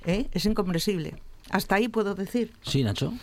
[0.06, 0.28] ¿eh?
[0.32, 1.16] Es incomprensible.
[1.50, 2.54] Hasta ahí puedo decir.
[2.62, 3.14] Sí, Nacho.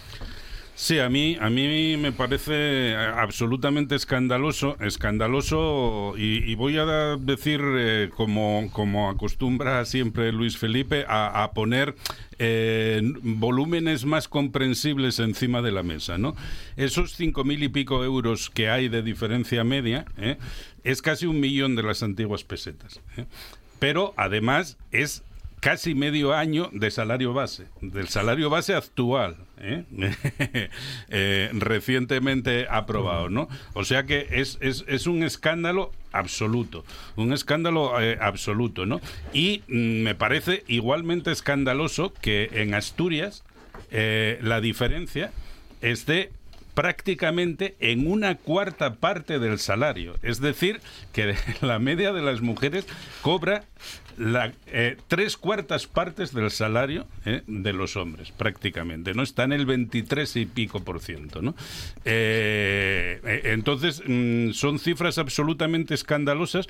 [0.81, 8.09] Sí, a mí, a mí me parece absolutamente escandaloso, escandaloso y, voy a decir, eh,
[8.17, 11.97] como, como acostumbra siempre Luis Felipe, a, poner
[12.39, 16.35] eh, volúmenes más comprensibles encima de la mesa, ¿no?
[16.79, 20.39] Esos cinco mil y pico euros que hay de diferencia media ¿eh?
[20.83, 23.03] es casi un millón de las antiguas pesetas.
[23.79, 25.25] Pero además es
[25.61, 29.85] casi medio año de salario base, del salario base actual, ¿eh?
[31.09, 33.49] Eh, recientemente aprobado, ¿no?
[33.75, 36.85] O sea que es, es, es un escándalo absoluto,
[37.17, 39.01] un escándalo eh, absoluto, ¿no?
[39.33, 43.45] Y mm, me parece igualmente escandaloso que en Asturias
[43.91, 45.33] la diferencia
[45.81, 46.31] esté
[46.75, 50.15] prácticamente en una cuarta parte del salario.
[50.23, 50.81] Es decir,
[51.13, 52.87] que la media de las mujeres
[53.23, 53.65] cobra
[54.19, 59.23] la, eh, tres cuartas partes del salario eh, de los hombres, prácticamente, ¿no?
[59.23, 61.55] Está en el 23 y pico por ciento, ¿no?
[62.05, 66.67] Eh, entonces, mm, son cifras absolutamente escandalosas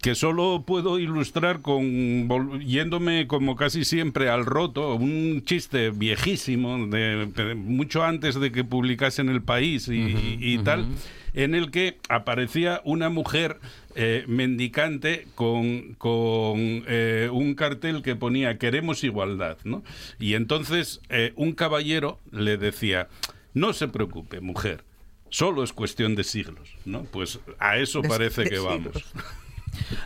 [0.00, 7.54] que solo puedo ilustrar con yéndome como casi siempre al roto, un chiste viejísimo de,
[7.56, 10.86] mucho antes de que publicasen el país y, tal,
[11.34, 13.58] en el que aparecía una mujer
[13.98, 19.82] eh, mendicante con, con eh, un cartel que ponía queremos igualdad, ¿no?
[20.18, 23.08] Y entonces eh, un caballero le decía,
[23.54, 24.84] no se preocupe, mujer,
[25.30, 27.04] solo es cuestión de siglos, ¿no?
[27.04, 28.92] Pues a eso parece que vamos.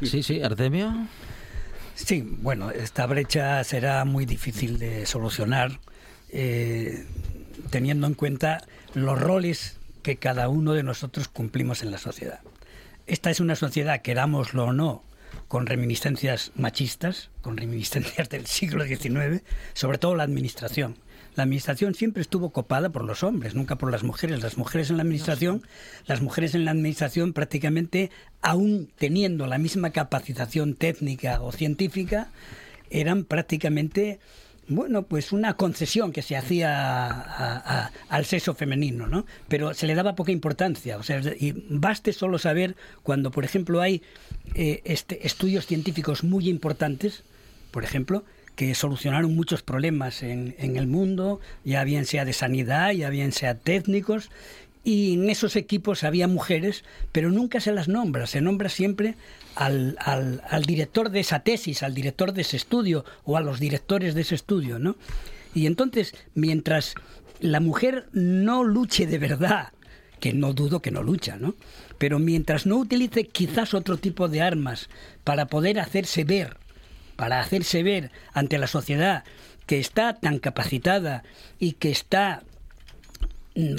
[0.03, 0.93] Sí, sí, Artemio.
[1.95, 5.79] Sí, bueno, esta brecha será muy difícil de solucionar
[7.71, 8.65] teniendo en cuenta
[8.95, 12.41] los roles que cada uno de nosotros cumplimos en la sociedad.
[13.11, 15.03] Esta es una sociedad, querámoslo o no,
[15.49, 19.43] con reminiscencias machistas, con reminiscencias del siglo XIX,
[19.73, 20.95] sobre todo la administración.
[21.35, 24.45] La administración siempre estuvo copada por los hombres, nunca por las mujeres.
[24.45, 25.67] Las mujeres en la administración,
[26.07, 32.29] las mujeres en la administración prácticamente, aún teniendo la misma capacitación técnica o científica,
[32.91, 34.21] eran prácticamente
[34.71, 39.27] bueno, pues una concesión que se hacía al sexo femenino, ¿no?
[39.49, 40.97] Pero se le daba poca importancia.
[40.97, 44.03] O sea, y baste solo saber cuando, por ejemplo, hay
[44.55, 47.25] eh, este, estudios científicos muy importantes,
[47.73, 52.93] por ejemplo, que solucionaron muchos problemas en, en el mundo, ya bien sea de sanidad,
[52.93, 54.31] ya bien sea técnicos,
[54.85, 59.17] y en esos equipos había mujeres, pero nunca se las nombra, se nombra siempre
[59.55, 64.15] al, al, director de esa tesis, al director de ese estudio o a los directores
[64.15, 64.97] de ese estudio, ¿no?
[65.55, 66.95] Y entonces, mientras
[67.41, 69.73] la mujer no luche de verdad,
[70.21, 71.55] que no dudo que no lucha, ¿no?
[71.99, 74.89] Pero mientras no utilice quizás otro tipo de armas
[75.25, 76.57] para poder hacerse ver,
[77.17, 79.25] para hacerse ver ante la sociedad
[79.67, 81.23] que está tan capacitada
[81.59, 82.43] y que está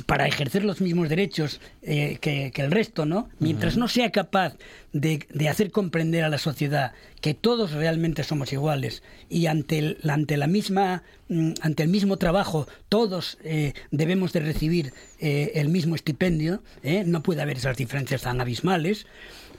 [0.06, 3.30] para ejercer los mismos derechos eh, que, el resto, ¿no?
[3.40, 4.56] Mientras no sea capaz
[4.92, 6.92] de, hacer comprender a la sociedad
[7.22, 12.18] que todos realmente somos iguales y ante el, ante la misma mm, ante el mismo
[12.18, 16.62] trabajo todos eh, debemos de recibir eh, el mismo estipendio,
[17.06, 19.06] no puede haber esas diferencias tan abismales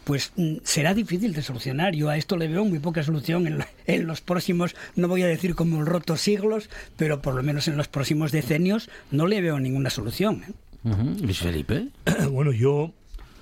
[0.04, 1.94] pues mm, será difícil de solucionar.
[1.94, 5.54] Yo a esto le veo muy poca solución en, los próximos, no voy a decir
[5.54, 9.90] como rotos siglos, pero por lo menos en los próximos decenios no le veo ninguna
[9.90, 10.44] solución.
[10.48, 10.52] ¿eh?
[11.20, 11.88] Luis Felipe.
[12.30, 12.92] Bueno, yo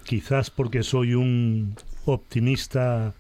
[0.05, 3.15] quizás porque soy un optimista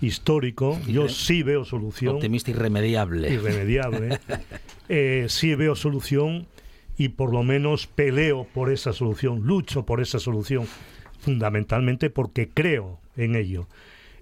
[0.00, 2.16] histórico, yo sí veo solución.
[2.16, 3.32] Optimista irremediable.
[3.32, 4.20] Irremediable.
[4.90, 6.46] Eh, sí veo solución
[6.96, 10.66] y por lo menos peleo por esa solución, lucho por esa solución
[11.18, 13.68] fundamentalmente porque creo en ello.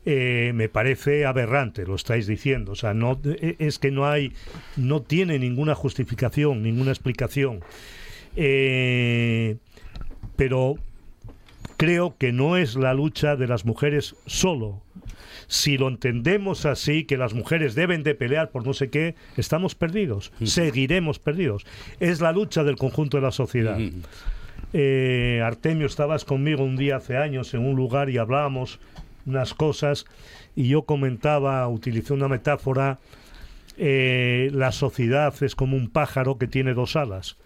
[0.08, 2.72] Eh, me parece aberrante, lo estáis diciendo.
[2.72, 4.32] O sea, no, eh, es que no hay,
[4.76, 7.60] no tiene ninguna justificación, ninguna explicación.
[8.36, 9.56] Eh,
[10.36, 10.76] pero
[11.76, 14.80] creo que no es la lucha de las mujeres solo.
[15.48, 19.74] Si lo entendemos así, que las mujeres deben de pelear por no sé qué, estamos
[19.74, 21.64] perdidos, seguiremos perdidos.
[22.00, 23.78] Es la lucha del conjunto de la sociedad.
[24.72, 28.80] Eh, Artemio, estabas conmigo un día hace años en un lugar y hablábamos
[29.24, 30.06] unas cosas
[30.54, 32.98] y yo comentaba, utilicé una metáfora,
[33.76, 37.36] eh, la sociedad es como un pájaro que tiene dos alas.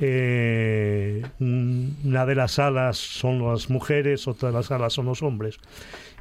[0.00, 5.58] Eh, una de las alas son las mujeres, otra de las alas son los hombres.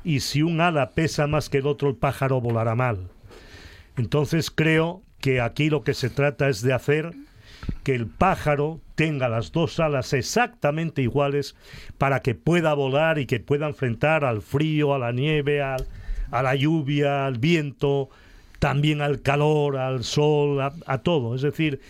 [0.03, 3.09] Y si un ala pesa más que el otro, el pájaro volará mal.
[3.97, 7.13] Entonces creo que aquí lo que se trata es de hacer
[7.83, 11.55] que el pájaro tenga las dos alas exactamente iguales
[11.97, 15.87] para que pueda volar y que pueda enfrentar al frío, a la nieve, al,
[16.31, 18.09] a la lluvia, al viento,
[18.59, 21.35] también al calor, al sol, a, todo.
[21.35, 21.81] Es decir,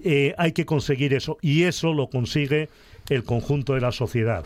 [0.00, 2.68] eh, hay que conseguir eso y eso lo consigue
[3.08, 4.44] el conjunto de la sociedad.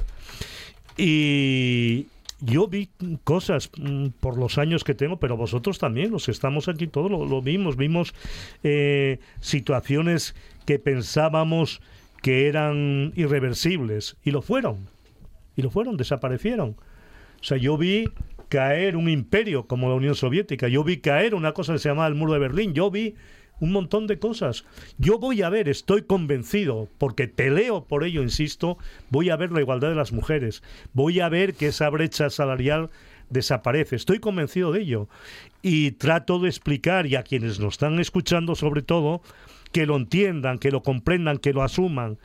[0.96, 2.06] Y,
[2.40, 2.90] yo vi
[3.24, 7.10] cosas mm, por los años que tengo, pero vosotros también, los que estamos aquí todos
[7.10, 8.14] lo, vimos, vimos
[8.62, 10.34] eh, situaciones
[10.66, 11.80] que pensábamos
[12.26, 14.88] que eran irreversibles y lo fueron,
[15.54, 16.70] y lo fueron, desaparecieron.
[16.70, 18.08] O sea, yo vi
[18.48, 22.08] caer un imperio como la Unión Soviética, yo vi caer una cosa que se llamaba
[22.08, 23.14] el muro de Berlín, yo vi
[23.60, 24.64] un montón de cosas.
[24.98, 28.76] Yo voy a ver, estoy convencido, porque peleo por ello, insisto,
[29.08, 30.64] voy a ver la igualdad de las mujeres,
[30.94, 32.90] voy a ver que esa brecha salarial
[33.30, 35.08] desaparece, estoy convencido de ello.
[35.62, 39.22] Y trato de explicar, y a quienes nos están escuchando sobre todo,
[39.72, 42.18] que lo entiendan, que lo comprendan, que lo asuman,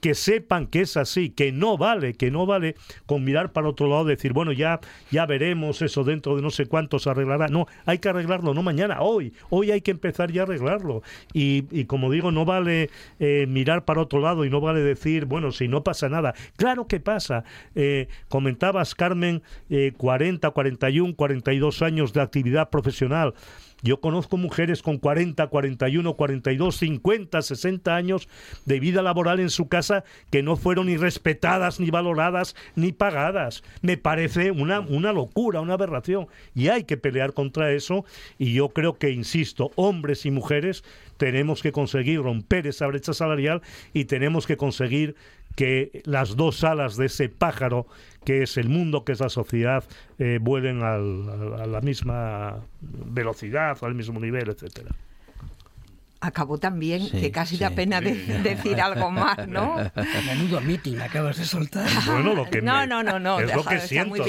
[0.00, 2.74] que sepan que es así, que no vale, que no vale
[3.06, 4.80] con mirar para otro lado, decir, bueno, ya,
[5.10, 7.48] ya veremos eso dentro de no sé cuántos se arreglará.
[7.48, 11.02] No, hay que arreglarlo, no mañana, hoy, hoy hay que empezar ya a arreglarlo.
[11.32, 12.90] Y, como digo, no vale
[13.20, 16.34] eh, mirar para otro lado y no vale decir, bueno, si no pasa nada.
[16.56, 17.44] Claro que pasa.
[17.74, 23.34] Eh, comentabas, Carmen, eh, 40, 41, 42 años de actividad profesional.
[23.82, 28.28] Yo conozco mujeres con 40, 41, 42, 50, 60 años
[28.64, 33.62] de vida laboral en su casa que no fueron ni respetadas, ni valoradas, ni pagadas.
[33.80, 36.26] Me parece una, una locura, una aberración.
[36.54, 38.04] Y hay que pelear contra eso.
[38.36, 40.82] Y yo creo que, insisto, hombres y mujeres
[41.16, 43.62] tenemos que conseguir romper esa brecha salarial
[43.92, 45.16] y tenemos que conseguir
[45.58, 47.88] que las dos alas de ese pájaro
[48.24, 49.82] que es el mundo, que es la sociedad,
[50.20, 50.98] eh, vuelen a
[51.66, 54.94] la misma velocidad, al mismo nivel, etcétera
[56.20, 59.76] acabó también, que casi da pena decir algo más, ¿no?
[60.26, 61.88] Menudo meeting acabas de soltar.
[62.06, 64.24] Bueno, lo que no, no, no, no, es lo que siento,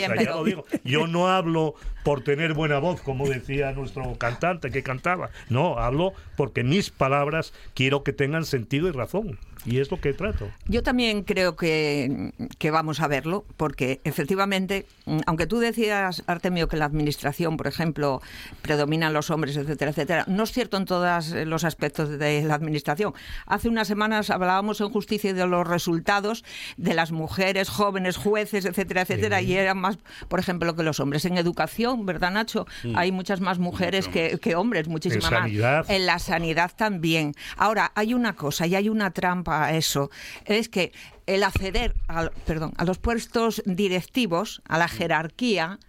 [0.83, 1.73] Yo no hablo
[2.03, 5.31] por tener buena voz, como decía nuestro cantante que cantaba.
[5.49, 9.39] No, hablo porque mis palabras quiero que tengan sentido y razón.
[9.65, 10.49] Y es lo que trato.
[10.67, 14.85] Yo también creo que, que, vamos a verlo, porque efectivamente,
[15.25, 18.21] aunque tú decías, Artemio, que la administración, por ejemplo,
[18.61, 23.13] predominan los hombres, etcétera, etcétera, no es cierto en todos los aspectos de la administración.
[23.45, 26.45] Hace unas semanas hablábamos en justicia de los resultados
[26.77, 29.97] de las mujeres, jóvenes, jueces, etcétera, etcétera, y eran más,
[30.29, 31.25] por ejemplo, que los hombres.
[31.25, 32.65] En educación, ¿verdad, Nacho?
[32.95, 35.89] Hay muchas más mujeres que, que, hombres, muchísimas más.
[35.89, 37.33] En la sanidad también.
[37.57, 40.09] Ahora, hay una cosa y hay una trampa a eso
[40.45, 40.91] es que
[41.25, 45.79] el acceder a, perdón, a los puestos directivos, a la jerarquía,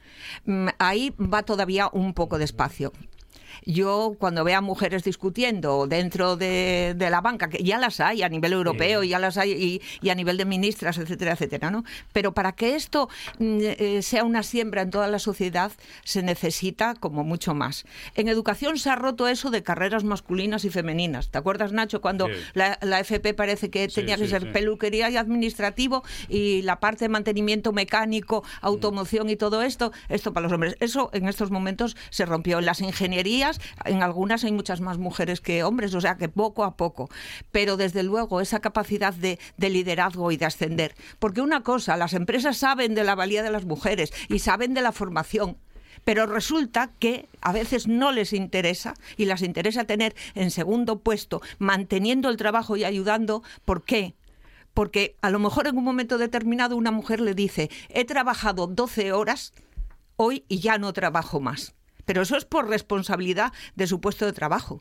[0.45, 2.93] mm, ahí va todavía un poco despacio
[3.65, 8.29] yo cuando veo a mujeres discutiendo dentro de, la banca, que ya las hay a
[8.29, 11.85] nivel europeo, ya las hay y, a nivel de ministras, etcétera, etcétera, ¿no?
[12.13, 13.09] Pero para que esto
[13.39, 15.73] mm, eh, sea una siembra en toda la sociedad
[16.05, 17.85] se necesita como mucho más.
[18.15, 21.31] En educación se ha roto eso de carreras masculinas y femeninas.
[21.31, 26.63] ¿Te acuerdas, Nacho, cuando la, FP parece que tenía que ser peluquería y administrativo y
[26.63, 30.77] la parte de mantenimiento mecánico, automoción y todo esto, esto para los hombres.
[30.81, 32.59] Eso en estos momentos se rompió.
[32.59, 33.50] En las ingenierías
[33.85, 37.09] en algunas hay muchas más mujeres que hombres, o sea que poco a poco.
[37.51, 40.95] Pero desde luego esa capacidad de, liderazgo y de ascender.
[41.19, 44.83] Porque una cosa, las empresas saben de la valía de las mujeres y saben de
[44.83, 45.57] la formación,
[46.05, 51.41] pero resulta que a veces no les interesa y las interesa tener en segundo puesto,
[51.59, 53.43] manteniendo el trabajo y ayudando.
[53.65, 54.15] ¿Por qué?
[54.75, 59.13] Porque a lo mejor en un momento determinado una mujer le dice, he trabajado 12
[59.13, 59.53] horas
[60.17, 61.75] hoy y ya no trabajo más.
[62.05, 64.81] Pero eso es por responsabilidad de su puesto de trabajo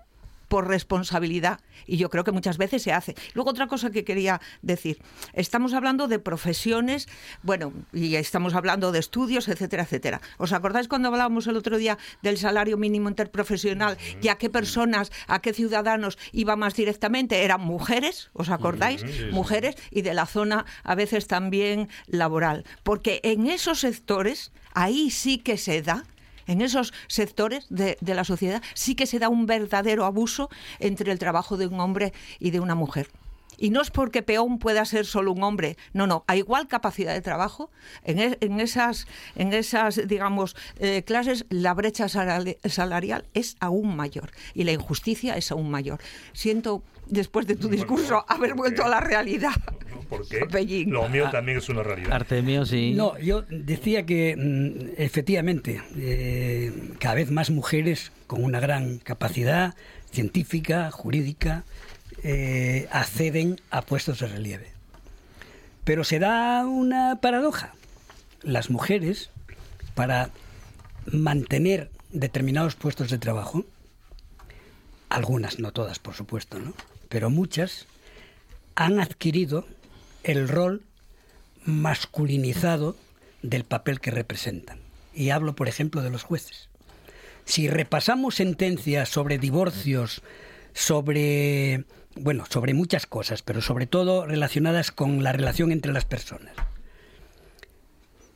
[0.50, 3.16] por responsabilidad y yo creo que muchas veces se hace.
[3.34, 5.00] Luego otra cosa que quería decir,
[5.34, 7.08] estamos hablando de profesiones,
[7.44, 10.22] bueno, y estamos hablando de estudios, etcétera, etcétera.
[10.38, 15.12] ¿Os acordáis cuando hablábamos el otro día del salario mínimo interprofesional y a qué personas,
[15.28, 17.44] a qué ciudadanos iba más directamente?
[17.44, 19.06] Eran mujeres, ¿os acordáis?
[19.32, 25.38] Mujeres y de la zona a veces también laboral, porque en esos sectores ahí sí
[25.38, 26.06] que se da
[26.50, 31.20] en esos sectores de, la sociedad sí que se da un verdadero abuso entre el
[31.20, 33.08] trabajo de un hombre y de una mujer.
[33.58, 37.14] Y no es porque peón pueda ser solo un hombre, no, no, a igual capacidad
[37.14, 37.70] de trabajo,
[38.04, 44.64] en, e, esas, en esas, digamos, eh, clases la brecha salarial es aún mayor y
[44.64, 46.00] la injusticia es aún mayor.
[46.32, 49.54] Siento después de tu discurso, haber vuelto a la realidad.
[50.10, 50.86] ¿Por qué?
[50.88, 52.14] Lo mío también es una realidad.
[52.14, 52.94] Artemio, sí.
[52.96, 59.76] No, yo decía que mm, efectivamente eh, cada vez más mujeres con una gran capacidad
[60.12, 61.64] científica, jurídica,
[62.24, 64.72] eh, acceden a puestos de relieve.
[65.84, 67.74] Pero se da una paradoja.
[68.42, 69.30] Las mujeres,
[69.96, 70.32] para
[71.12, 73.66] mantener determinados puestos de trabajo,
[75.10, 76.74] algunas, no todas, por supuesto, ¿no?
[77.10, 77.88] Pero muchas
[78.76, 79.66] han adquirido
[80.24, 80.84] el rol
[81.66, 82.96] masculinizado
[83.42, 84.80] del papel que representan.
[85.14, 86.70] Y hablo, por ejemplo, de los jueces.
[87.46, 90.22] Si repasamos sentencias sobre divorcios,
[90.74, 91.86] sobre,
[92.16, 96.54] bueno, sobre muchas cosas, pero sobre todo relacionadas con la relación entre las personas,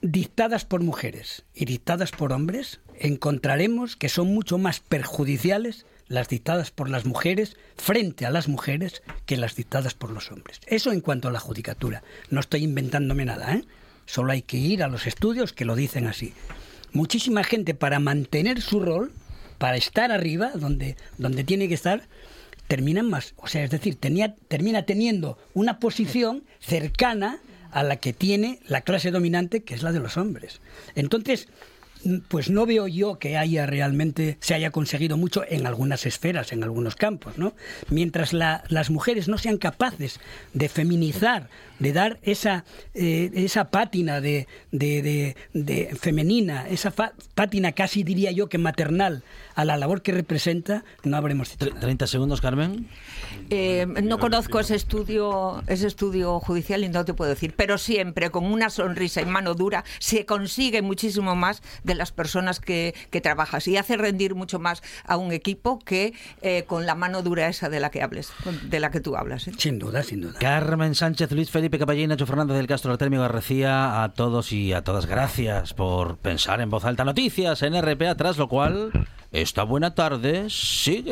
[0.01, 6.71] dictadas por mujeres y dictadas por hombres, encontraremos que son mucho más perjudiciales las dictadas
[6.71, 10.59] por las mujeres frente a las mujeres que las dictadas por los hombres.
[10.67, 12.03] Eso en cuanto a la judicatura.
[12.29, 13.63] No estoy inventándome nada, ¿eh?
[14.05, 16.33] Solo hay que ir a los estudios que lo dicen así.
[16.91, 19.11] Muchísima gente para mantener su rol,
[19.57, 22.07] para estar arriba, donde, donde tiene que estar,
[22.67, 23.33] terminan más.
[23.37, 27.39] O sea, es decir, tenía, termina teniendo una posición cercana
[27.71, 30.61] a la que tiene la clase dominante, que es la de los hombres.
[30.95, 31.47] Entonces,
[32.27, 36.63] pues no veo yo que haya realmente se haya conseguido mucho en algunas esferas, en
[36.63, 37.53] algunos campos, ¿no?
[37.89, 40.19] Mientras las mujeres no sean capaces
[40.53, 41.49] de feminizar,
[41.83, 42.63] de dar esa,
[42.93, 46.91] eh, esa pátina de, de, de, femenina, esa
[47.35, 49.21] pátina casi diría yo que maternal
[49.53, 52.87] a la labor que representa, no habremos 30 segundos, Carmen.
[53.49, 58.29] Eh, no conozco ese estudio, ese estudio judicial y no te puedo decir, pero siempre
[58.29, 63.19] con una sonrisa y mano dura se consigue muchísimo más de las personas que, que
[63.19, 67.49] trabajas y hace rendir mucho más a un equipo que eh, con la mano dura
[67.49, 68.31] esa de la que hables,
[68.69, 69.49] de la que tú hablas.
[69.49, 69.51] ¿eh?
[69.57, 70.39] Sin duda, sin duda.
[70.39, 74.83] Carmen Sánchez, Luis Felipe Caballín, Nacho Fernández del Castro, Artemio García, a todos y a
[74.83, 78.91] todas gracias por pensar en voz alta noticias en RPA, tras lo cual
[79.31, 81.11] esta buena tarde sigue.